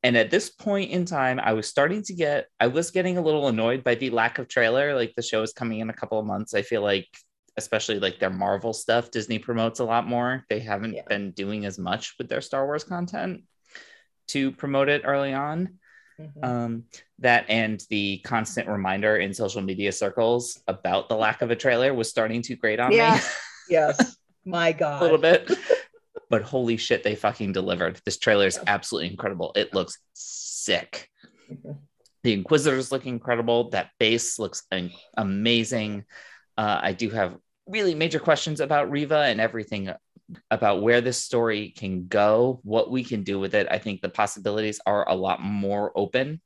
[0.03, 3.23] And at this point in time, I was starting to get, I was getting a
[3.23, 4.95] little annoyed by the lack of trailer.
[4.95, 6.55] Like the show is coming in a couple of months.
[6.55, 7.09] I feel like,
[7.57, 10.45] especially like their Marvel stuff, Disney promotes a lot more.
[10.49, 11.03] They haven't Yeah.
[11.09, 13.43] been doing as much with their Star Wars content
[14.29, 15.81] to promote it early on.
[16.21, 16.45] Mhm.
[16.45, 16.85] Um,
[17.21, 21.95] that and the constant reminder in social media circles about the lack of a trailer
[21.95, 23.15] was starting to grate on Yeah.
[23.15, 23.21] me
[23.71, 25.01] yes, my God.
[25.01, 25.51] a little bit.
[26.31, 28.01] but holy shit, they fucking delivered.
[28.05, 29.53] This trailer is absolutely incredible.
[29.55, 31.09] It looks sick.
[31.51, 31.79] Mhm.
[32.25, 33.71] The Inquisitors look incredible.
[33.71, 36.05] That base looks am- amazing.
[36.57, 37.37] Uh, I do have
[37.69, 39.89] really major questions about Riva and everything
[40.51, 43.67] about where this story can go, what we can do with it.
[43.71, 46.41] I think the possibilities are a lot more open.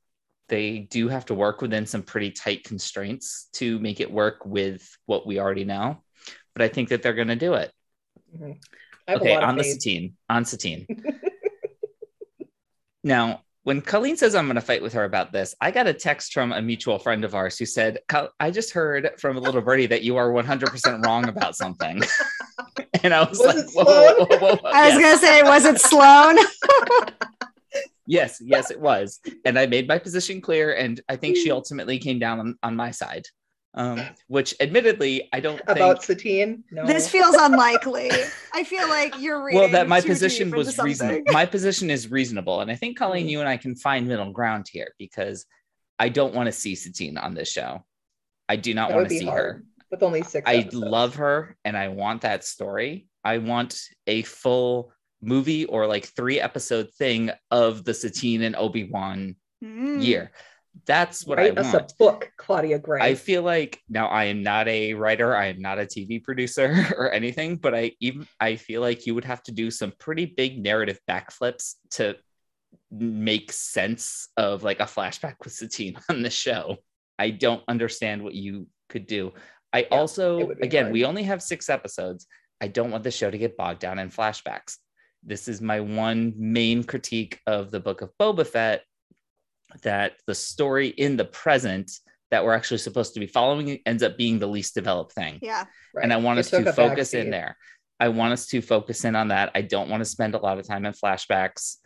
[0.48, 4.96] They do have to work within some pretty tight constraints to make it work with
[5.06, 6.02] what we already know.
[6.54, 7.72] But I think that they're going to do it.
[8.36, 8.58] Mhm.
[9.08, 9.64] Okay, on the.
[9.64, 10.16] Satine.
[10.28, 10.86] On Satine.
[13.04, 15.94] now, when Colleen says I'm going to fight with her about this, I got a
[15.94, 17.98] text from a mutual friend of ours who said,
[18.40, 22.02] I just heard from a little birdie that you are 100% wrong about something.
[23.04, 24.70] and I was, Was like, whoa, whoa, whoa, whoa, whoa.
[24.70, 26.38] I was gonna say, was it Sloan?
[28.06, 29.20] yes, yes, it was.
[29.44, 30.74] And I made my position clear.
[30.74, 33.26] And I think she ultimately came down on, on my side,
[33.74, 36.18] um, which admittedly, I don't About think.
[36.20, 36.64] Satine?
[36.70, 36.84] No.
[36.86, 38.10] This feels unlikely.
[38.52, 39.60] I feel like you're reading.
[39.60, 43.26] well that my too position was reasonable my position is reasonable and i think colleen
[43.26, 43.30] Mhm.
[43.30, 45.46] you and i can find middle ground here because
[45.98, 47.82] i don't want to see satine on this show
[48.48, 50.46] i do not want to see hard her with only six.
[50.46, 50.74] i episodes.
[50.74, 56.38] love her and i want that story i want a full movie or like three
[56.40, 60.02] episode thing of the satine and obi-wan Mm.
[60.02, 60.32] year
[60.86, 63.00] that's what Write i us want a book, Claudia Gray.
[63.00, 66.86] I feel like now I am not a writer, I am not a TV producer
[66.96, 70.26] or anything, but I even I feel like you would have to do some pretty
[70.26, 72.16] big narrative backflips to
[72.90, 76.76] make sense of like a flashback with Satine on the show.
[77.18, 79.32] I don't understand what you could do.
[79.72, 80.92] I it also again, hard.
[80.92, 82.26] we only have 6 episodes.
[82.60, 84.76] I don't want the show to get bogged down in flashbacks.
[85.22, 88.82] This is my one main critique of the book of Boba Fett
[89.82, 91.90] that the story in the present
[92.30, 95.38] that we're actually supposed to be following ends up being the least developed thing.
[95.42, 95.64] Yeah.
[95.94, 96.02] Right.
[96.02, 97.56] And I want It us to focus in there.
[98.00, 99.50] I want us to focus in on that.
[99.54, 101.76] I don't want to spend a lot of time in flashbacks.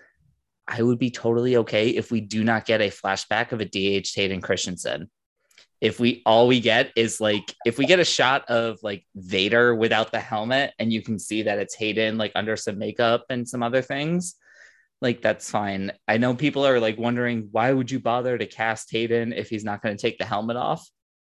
[0.69, 4.09] I would be totally okay if we do not get a flashback of a DH
[4.15, 5.11] Hayden Christensen.
[5.81, 9.75] If we all we get is like if we get a shot of like Vader
[9.75, 13.47] without the helmet and you can see that it's Hayden like under some makeup and
[13.47, 14.37] some other things,
[15.01, 15.93] like that's fine.
[16.09, 19.65] I know people are like wondering why would you bother to cast Hayden if he's
[19.65, 20.89] not going to take the helmet off?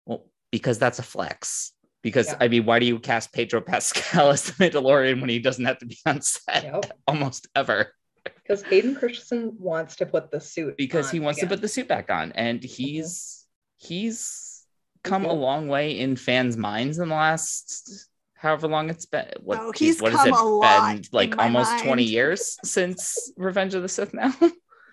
[0.05, 1.73] Well, because that's a flex.
[2.01, 2.37] Because Yeah.
[2.39, 5.77] I mean, why do you cast Pedro Pascal as the Mandalorian when he doesn't have
[5.79, 6.85] to be on set Yep.
[7.07, 7.93] almost ever?
[8.23, 11.49] Because Hayden Christensen wants to put the suit Because on he wants again.
[11.49, 12.67] to put the suit back on, and mm-hmm.
[12.67, 13.45] he's
[13.77, 14.63] he's
[15.03, 18.07] come a long way in fans' minds in the last
[18.41, 19.27] however long it's been.
[19.41, 21.03] What, Oh, geez, he's what has come it a lot been?
[21.11, 24.33] Like in my almost twenty years since Revenge of the Sith now.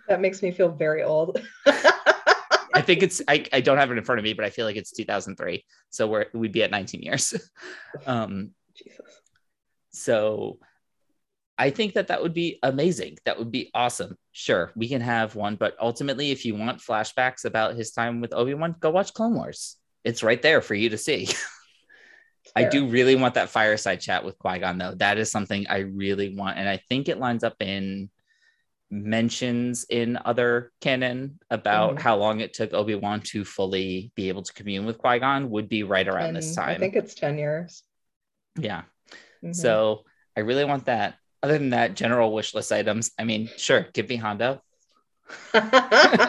[0.08, 1.40] That makes me feel very old.
[1.66, 4.66] I think it's I, I don't have it in front of me, but I feel
[4.66, 5.64] like it's 2003.
[5.90, 7.34] So we're we'd be at 19 years.
[8.06, 9.20] um Jesus.
[9.90, 10.58] so
[11.56, 13.16] I think that that would be amazing.
[13.24, 14.16] That would be awesome.
[14.32, 18.32] Sure, we can have one, but ultimately, if you want flashbacks about his time with
[18.32, 19.76] Obi Wan, go watch Clone Wars.
[20.04, 21.28] It's right there for you to see.
[22.56, 24.94] I do really want that fireside chat with Qui Gon, though.
[24.94, 28.10] That is something I really want, and I think it lines up in
[28.90, 32.00] mentions in other canon about Mhm.
[32.00, 35.50] how long it took Obi Wan to fully be able to commune with Qui Gon
[35.50, 36.70] would be right around this time.
[36.70, 37.82] I think it's 10 years.
[38.58, 38.82] yeah.
[39.44, 39.54] Mhm.
[39.54, 40.04] So
[40.36, 41.16] I really want that.
[41.42, 43.12] Other than that, general wish list items.
[43.18, 44.62] I mean, sure, give me Hondo.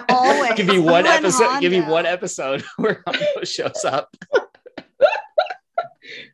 [0.10, 0.53] Always.
[0.55, 1.60] give me one You and episode.
[1.62, 4.15] Give me one episode where Hondo shows up.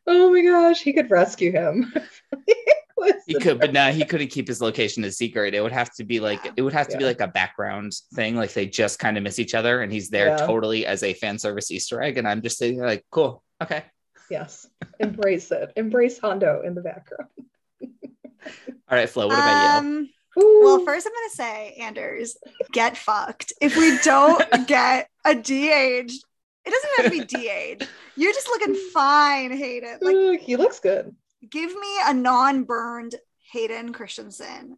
[0.08, 1.94] Oh my gosh, he could rescue him.
[3.28, 5.54] He could, but now he couldn't keep his location a secret.
[5.54, 8.36] It would have to be like it would have to be like a background thing,
[8.36, 10.38] like they just kind of miss each other, and he's there Yeah.
[10.38, 13.84] totally as a fan service Easter egg, and I'm just sitting there like, cool, okay.
[14.30, 14.66] Yes,
[15.00, 15.74] embrace it.
[15.76, 17.30] Embrace Hondo in the background.
[17.82, 19.68] All right, Flo, what about you?
[19.68, 20.10] Um,
[20.42, 20.62] Ooh.
[20.64, 22.38] well, first I'm gonna say, Anders,
[22.72, 23.54] get fucked.
[23.62, 26.24] If we don't get a de-aged,
[26.66, 27.88] it doesn't have to be de-aged.
[28.16, 30.00] You're just looking fine, Hayden.
[30.02, 31.16] Like, Ooh, he looks good.
[31.50, 33.16] give me a non-burned
[33.52, 34.78] Hayden Christensen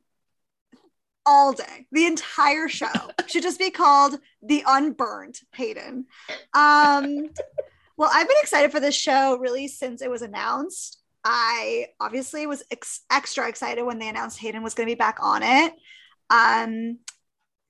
[1.26, 1.86] all day.
[1.91, 2.88] The entire show
[3.28, 6.06] should just be called the unburned Hayden.
[6.54, 7.30] Um,
[7.97, 11.02] well, I've been excited for this show really since it was announced.
[11.23, 15.17] I obviously was ex- extra excited when they announced Hayden was going to be back
[15.21, 15.73] on it.
[16.30, 17.00] Um,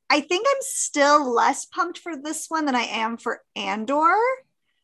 [0.10, 4.16] I think I'm still less pumped for this one than I am for Andor.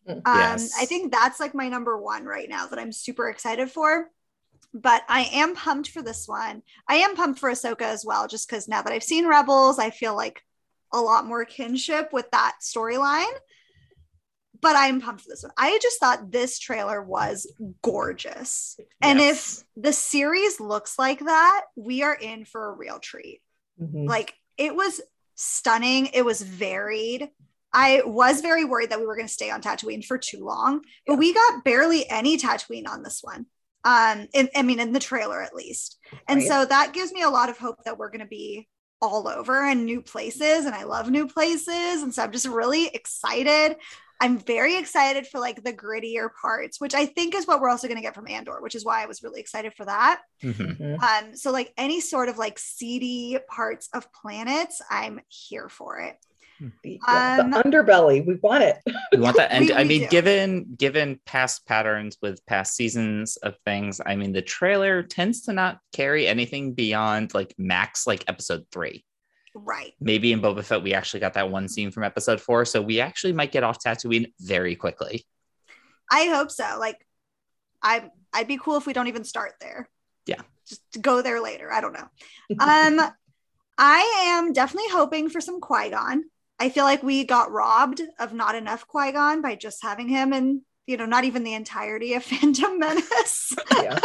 [0.07, 0.21] Mm.
[0.25, 0.73] Um, Yes.
[0.77, 4.09] I think that's like my number one right now that I'm super excited for.
[4.73, 6.63] But I am pumped for this one.
[6.87, 9.91] I am pumped for Ahsoka as well, just because now that I've seen Rebels, I
[9.91, 10.41] feel like
[10.91, 13.31] a lot more kinship with that storyline.
[14.61, 15.51] But I'm pumped for this one.
[15.57, 18.79] I just thought this trailer was gorgeous.
[19.01, 23.41] And if the series looks like that, we are in for a real treat.
[23.81, 24.07] Mhm.
[24.07, 25.01] Like it was
[25.35, 26.07] stunning.
[26.13, 27.29] It was varied.
[27.73, 30.81] I was very worried that we were going to stay on Tatooine for too long,
[31.07, 31.19] but Yeah.
[31.19, 33.47] we got barely any Tatooine on this one.
[33.83, 35.97] Um, in, I mean, in the trailer at least.
[36.27, 36.47] And Right.
[36.47, 38.69] so that gives me a lot of hope that we're going to be
[39.01, 40.65] all over and new places.
[40.65, 42.01] And I love new places.
[42.03, 43.75] And so I'm just really excited.
[44.23, 47.87] I'm very excited for like the grittier parts, which I think is what we're also
[47.87, 50.21] going to get from Andor, which is why I was really excited for that.
[50.41, 50.77] Mhm.
[50.79, 51.03] Mhm.
[51.03, 56.15] Um, so like any sort of like seedy parts of planets, I'm here for it.
[56.83, 58.77] The, yeah, Um, the underbelly, we want it.
[59.11, 60.07] we want that and We- i we mean do.
[60.07, 65.51] given given past patterns with past seasons of things i mean the trailer tends to
[65.53, 69.03] not carry anything beyond like max like episode three
[69.55, 69.93] Right.
[69.99, 72.99] maybe in boba fett we actually got that one scene from episode four so we
[72.99, 75.25] actually might get off tatooine very quickly
[76.13, 76.77] I hope so.
[76.79, 77.05] Like
[77.81, 79.89] I I'd be cool if we don't even start there.
[80.25, 80.41] Yeah.
[80.67, 81.71] Just go there later.
[81.71, 82.07] I don't know.
[82.59, 82.99] Um
[83.77, 86.25] I am definitely hoping for some Qui-Gon.
[86.59, 90.61] I feel like we got robbed of not enough Qui-Gon by just having him and
[90.85, 93.53] you know, not even the entirety of Phantom Menace.
[93.71, 93.97] Yeah.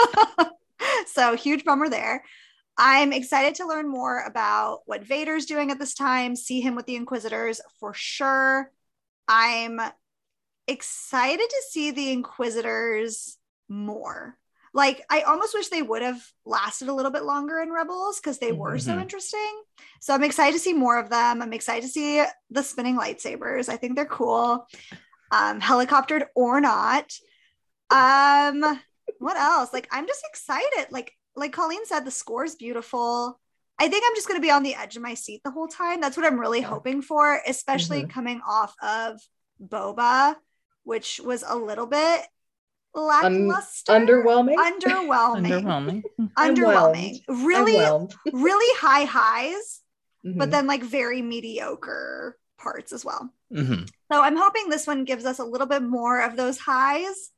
[1.06, 2.24] so huge bummer there.
[2.80, 6.86] I'm excited to learn more about what Vader's doing at this time, see him with
[6.86, 8.70] the Inquisitors for sure.
[9.26, 9.80] I'm
[10.68, 13.36] excited to see the Inquisitors
[13.68, 14.38] more.
[14.72, 18.38] Like, I almost wish they would have lasted a little bit longer in Rebels because
[18.38, 19.02] they were so Mhm.
[19.02, 19.62] interesting.
[20.00, 21.42] So I'm excited to see more of them.
[21.42, 23.68] I'm excited to see the spinning lightsabers.
[23.68, 24.68] I think they're cool.
[25.32, 27.12] Um, helicoptered or not.
[27.90, 28.80] Um,
[29.18, 29.72] what else?
[29.72, 30.92] Like, I'm just excited.
[30.92, 33.40] Like, like Colleen said, the score is beautiful.
[33.78, 35.68] I think I'm just going to be on the edge of my seat the whole
[35.68, 36.00] time.
[36.00, 36.66] That's what I'm really Yeah.
[36.68, 38.10] hoping for, especially Mhm.
[38.10, 39.20] coming off of
[39.62, 40.36] Boba,
[40.82, 42.26] which was a little bit
[42.94, 44.56] lackluster, Underwhelming.
[44.56, 46.02] underwhelming, underwhelming
[46.36, 47.20] underwhelming.
[47.28, 49.80] Really, really high highs,
[50.24, 50.50] but Mhm.
[50.50, 53.30] then like very mediocre parts as well.
[53.52, 53.88] Mhm.
[54.10, 57.30] So I'm hoping this one gives us a little bit more of those highs.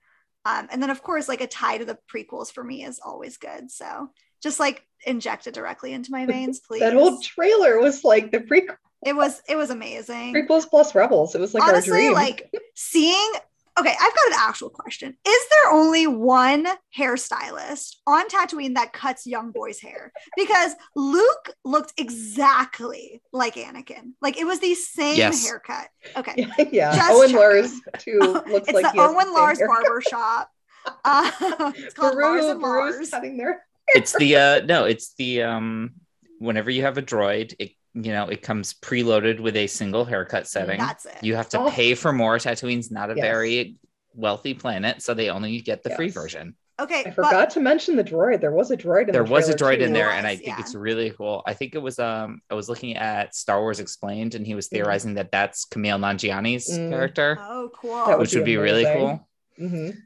[0.44, 3.36] Um, and then of course, like a tie to the prequels for me is always
[3.36, 3.70] good.
[3.70, 4.10] So
[4.42, 6.80] just like inject it directly into my veins, please.
[6.80, 10.34] that whole trailer was like the prequel, it was it was amazing.
[10.34, 11.34] prequels plus rebels.
[11.34, 12.12] It was like our Honestly, dream.
[12.14, 13.32] like seeing
[13.78, 15.16] okay, I've got an actual question.
[15.26, 16.66] Is there only one
[16.96, 20.12] hairstylist on Tatooine that cuts young boys' hair?
[20.36, 24.12] Because Luke looked exactly like Anakin.
[24.20, 25.44] Like it was the same Yes.
[25.46, 25.88] haircut.
[26.16, 26.34] Okay.
[26.36, 26.96] yeah, yeah.
[26.96, 27.36] Just Owen checking.
[27.40, 28.18] Lars too
[28.48, 29.82] looks it's like the he Owen same Lars haircut.
[29.84, 30.50] barber shop.
[31.04, 31.30] Uh,
[31.76, 33.10] it's called Beru, Lars and Lars.
[33.10, 35.92] cutting their it's the uh no it's the um
[36.38, 40.46] whenever you have a droid it you know it comes preloaded with a single haircut
[40.46, 41.18] setting That's it.
[41.22, 41.70] you have to Oh.
[41.70, 43.22] pay for more tatooine's not a Yes.
[43.22, 43.76] very
[44.14, 47.94] wealthy planet so they only get the free version Okay, I but- forgot to mention
[47.94, 48.40] the droid.
[48.40, 49.94] There was a droid in there the was a trailer, droid in too.
[49.94, 50.60] there and i think yeah.
[50.60, 54.34] it's really cool i think it was um i was looking at star wars explained
[54.34, 54.70] and he was Mhm.
[54.70, 56.90] theorizing that that's kumail nanjiani's Mm.
[56.90, 57.96] character oh, cool.
[58.06, 59.18] That would which would be be really amazing.
[59.58, 59.96] cool Mhm.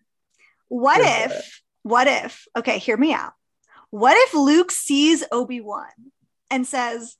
[0.68, 3.34] What Here for if, what if, okay, hear me out.
[3.90, 5.86] What if Luke sees Obi Wan
[6.50, 7.16] and says,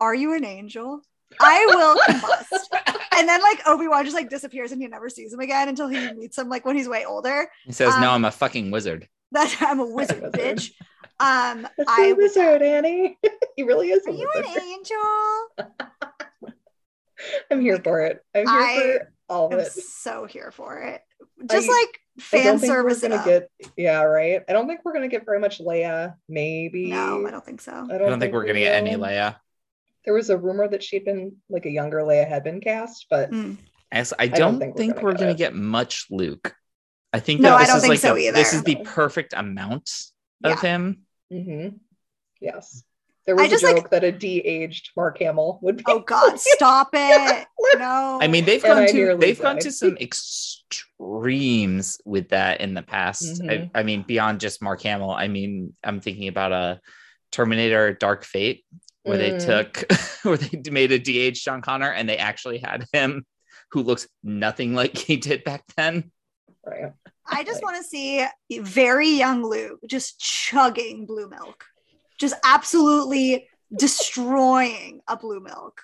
[0.00, 1.00] Are you an angel?
[1.40, 2.96] I will combust.
[3.16, 5.88] and then, like, Obi Wan just like disappears and he never sees him again until
[5.88, 7.48] he meets him, like, when he's way older.
[7.64, 10.32] he says no Um, i'm a fucking wizard That I'm a wizard, Wizard.
[10.32, 10.70] bitch.
[11.20, 12.18] Um, That's I a would.
[12.18, 13.18] wizard, Annie.
[13.56, 14.56] he really is a Are you wizard.
[14.56, 16.54] an angel?
[17.50, 18.20] I'm here for it.
[18.34, 19.72] I'm here I for all of it.
[19.72, 21.00] so here for it.
[21.50, 23.02] Just I- like fan don't think we're service.
[23.02, 23.26] it gonna up.
[23.26, 24.42] get yeah, right.
[24.48, 26.14] I don't think we're gonna get very much Leia.
[26.28, 27.72] Maybe No, I don't think so.
[27.90, 29.36] i don't think we're gonna get any leia
[30.04, 33.30] There was a rumor that she'd been like a younger Leia had been cast, but
[33.30, 33.58] Mm.
[33.92, 36.56] As I don't don't, think think, we're we're gonna gonna, get get much Luke.
[37.12, 38.76] I think No, that I this don't is think like so the, this is the
[38.84, 39.88] perfect amount
[40.42, 40.60] of Yeah.
[40.60, 41.02] him.
[41.30, 41.68] hmm
[42.40, 42.82] yes.
[43.26, 45.84] There I was a just, like- joke that a de-aged Mark Hamill would be.
[45.86, 47.46] Oh God, stop it!
[47.78, 48.18] No.
[48.20, 52.82] I mean, they've And gone to they've gone to some extremes with that in the
[52.82, 53.40] past.
[53.42, 53.70] I, Mhm.
[53.74, 55.10] I mean, beyond just Mark Hamill.
[55.10, 56.80] I mean, I'm thinking about a
[57.32, 58.64] Terminator Dark Fate
[59.04, 59.44] where they Mm.
[59.46, 59.92] took
[60.24, 63.24] where they made a de-aged John Connor and they actually had him
[63.70, 66.10] who looks nothing like he did back then.
[66.66, 66.92] right.
[67.26, 68.22] I just want to see
[68.60, 71.64] very young Luke just chugging blue milk,
[72.18, 75.80] just absolutely destroying a blue milk.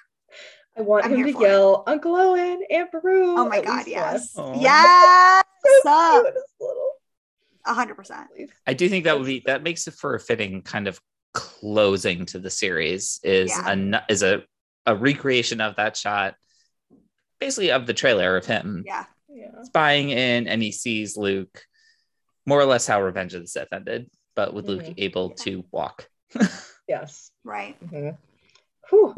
[0.76, 1.48] I want I'm him to for it.
[1.48, 3.36] yell, Uncle Owen, Aunt Beru.
[3.38, 4.60] Oh my God, yes, Aw.
[4.60, 5.44] yes,
[5.86, 6.90] up, cute, his little
[7.66, 8.28] a hundred percent.
[8.66, 11.00] I do think that would be that makes it for a fitting kind of
[11.32, 13.72] closing to the series is Yeah.
[13.72, 14.42] a is a
[14.86, 16.34] a recreation of that shot,
[17.38, 19.62] basically of the trailer of him Yeah, Yeah.
[19.62, 21.62] spying in, and he sees Luke,
[22.46, 24.94] more or less how Revenge of the Sith ended, but with Luke Mhm.
[24.96, 25.44] able Yeah.
[25.44, 26.08] to walk.
[26.88, 27.30] Yes.
[27.44, 27.76] right.
[27.86, 28.16] Mhm.
[28.90, 29.14] Oh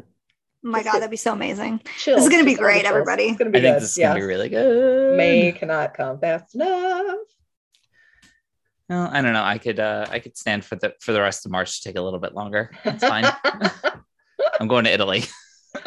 [0.63, 1.81] my Just God, that'd be so amazing.
[1.99, 3.25] Chills, gonna be just all the great, everybody.
[3.29, 3.83] It's gonna be I think good.
[3.83, 4.09] this is yes.
[4.11, 5.17] gonna be really good.
[5.17, 7.17] May cannot come fast enough.
[8.93, 9.43] Well, I don't know.
[9.43, 11.97] I could uh I could stand for the for the rest of March to take
[11.97, 12.71] a little bit longer.
[12.85, 13.25] That's fine.
[14.61, 15.25] I'm going to Italy.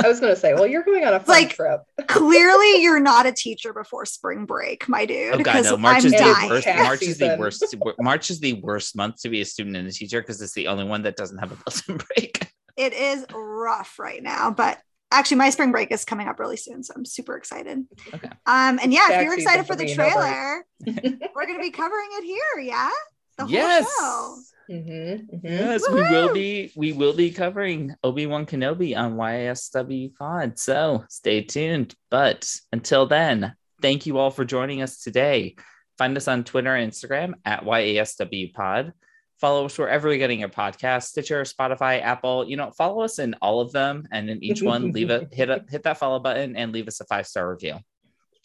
[0.03, 1.81] I was gonna say, well, you're going on a fun Like, trip.
[2.07, 5.35] Clearly, you're not a teacher before spring break, my dude.
[5.35, 5.77] Oh god, no!
[5.77, 6.67] March I'm is the worst.
[6.67, 7.75] March is the worst.
[7.99, 10.67] March is the worst month to be a student and a teacher because it's the
[10.67, 12.51] only one that doesn't have a built-in break.
[12.75, 14.79] It is rough right now, but
[15.16, 17.86] actually, my spring break is coming up really soon, so I'm super excited.
[18.13, 18.30] Okay.
[18.45, 22.24] Um, and yeah, if you're excited for for the trailer, we're gonna be covering it
[22.24, 22.63] here.
[22.63, 22.89] Yeah,
[23.38, 23.88] the whole yes.
[23.99, 24.38] show.
[24.70, 25.41] Mhm, mhm.
[25.43, 30.57] Yes, we will be we will be covering Obi-Wan Kenobi on YSW Pod.
[30.57, 31.93] So stay tuned.
[32.09, 35.55] But until then, thank you all for joining us today.
[35.97, 38.93] Find us on Twitter and Instagram at YASW Pod.
[39.41, 42.47] Follow us wherever you're getting your podcast, Stitcher, Spotify, Apple.
[42.47, 45.49] You know, follow us in all of them, and in each one, leave a hit
[45.49, 47.75] a, hit that follow button and leave us a five star review.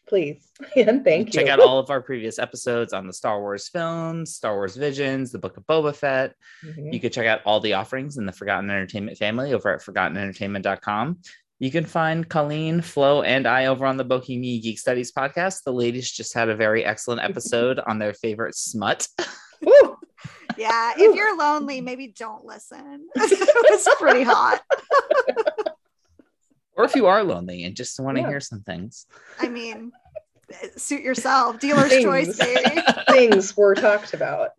[0.09, 0.49] Please.
[0.77, 1.33] And thank you.
[1.33, 5.31] Check out all of our previous episodes on the Star Wars films, Star Wars Visions,
[5.31, 6.35] the Book of Boba Fett,
[6.65, 6.93] Mhm.
[6.93, 11.19] you can check out all the offerings in the Forgotten Entertainment family over at forgottenentertainment.com.
[11.61, 15.63] You can find Colleen, Flo, and I over on the Bohemian Geek Studies podcast.
[15.65, 19.07] The ladies just had a very excellent episode on their favorite smut.
[20.25, 20.55] Woo!
[20.57, 23.09] Yeah, if you're lonely, maybe don't listen.
[23.15, 24.61] it was pretty hot.
[26.77, 28.29] or if you are lonely and just want to Yeah.
[28.29, 29.07] hear some things.
[29.39, 29.93] I mean,
[30.77, 31.59] suit yourself.
[31.61, 32.05] Dealer's Things.
[32.05, 32.81] choice, baby.
[33.11, 34.51] Things were talked about.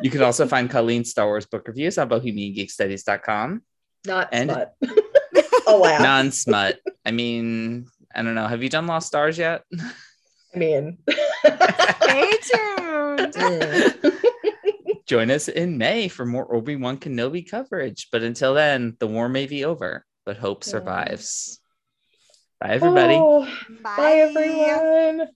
[0.00, 3.62] You can also find Colleen's Star Wars book reviews on bohemiangeekstudies.com.
[4.06, 4.74] Not And- smut.
[5.66, 6.02] Alas.
[6.02, 6.78] Non smut.
[7.06, 8.46] I mean, I don't know.
[8.46, 9.62] Have you done Lost Stars yet?
[10.54, 10.98] I mean.
[11.08, 13.32] Stay tuned.
[13.32, 14.12] Mm.
[15.06, 18.08] Join us in May for more Obi Wan Kenobi coverage.
[18.10, 20.70] But until then, the war may be over, but hope Yeah.
[20.70, 21.60] survives.
[22.60, 23.16] Bye, everybody.
[23.16, 23.46] Oh,
[23.82, 25.28] bye, everyone.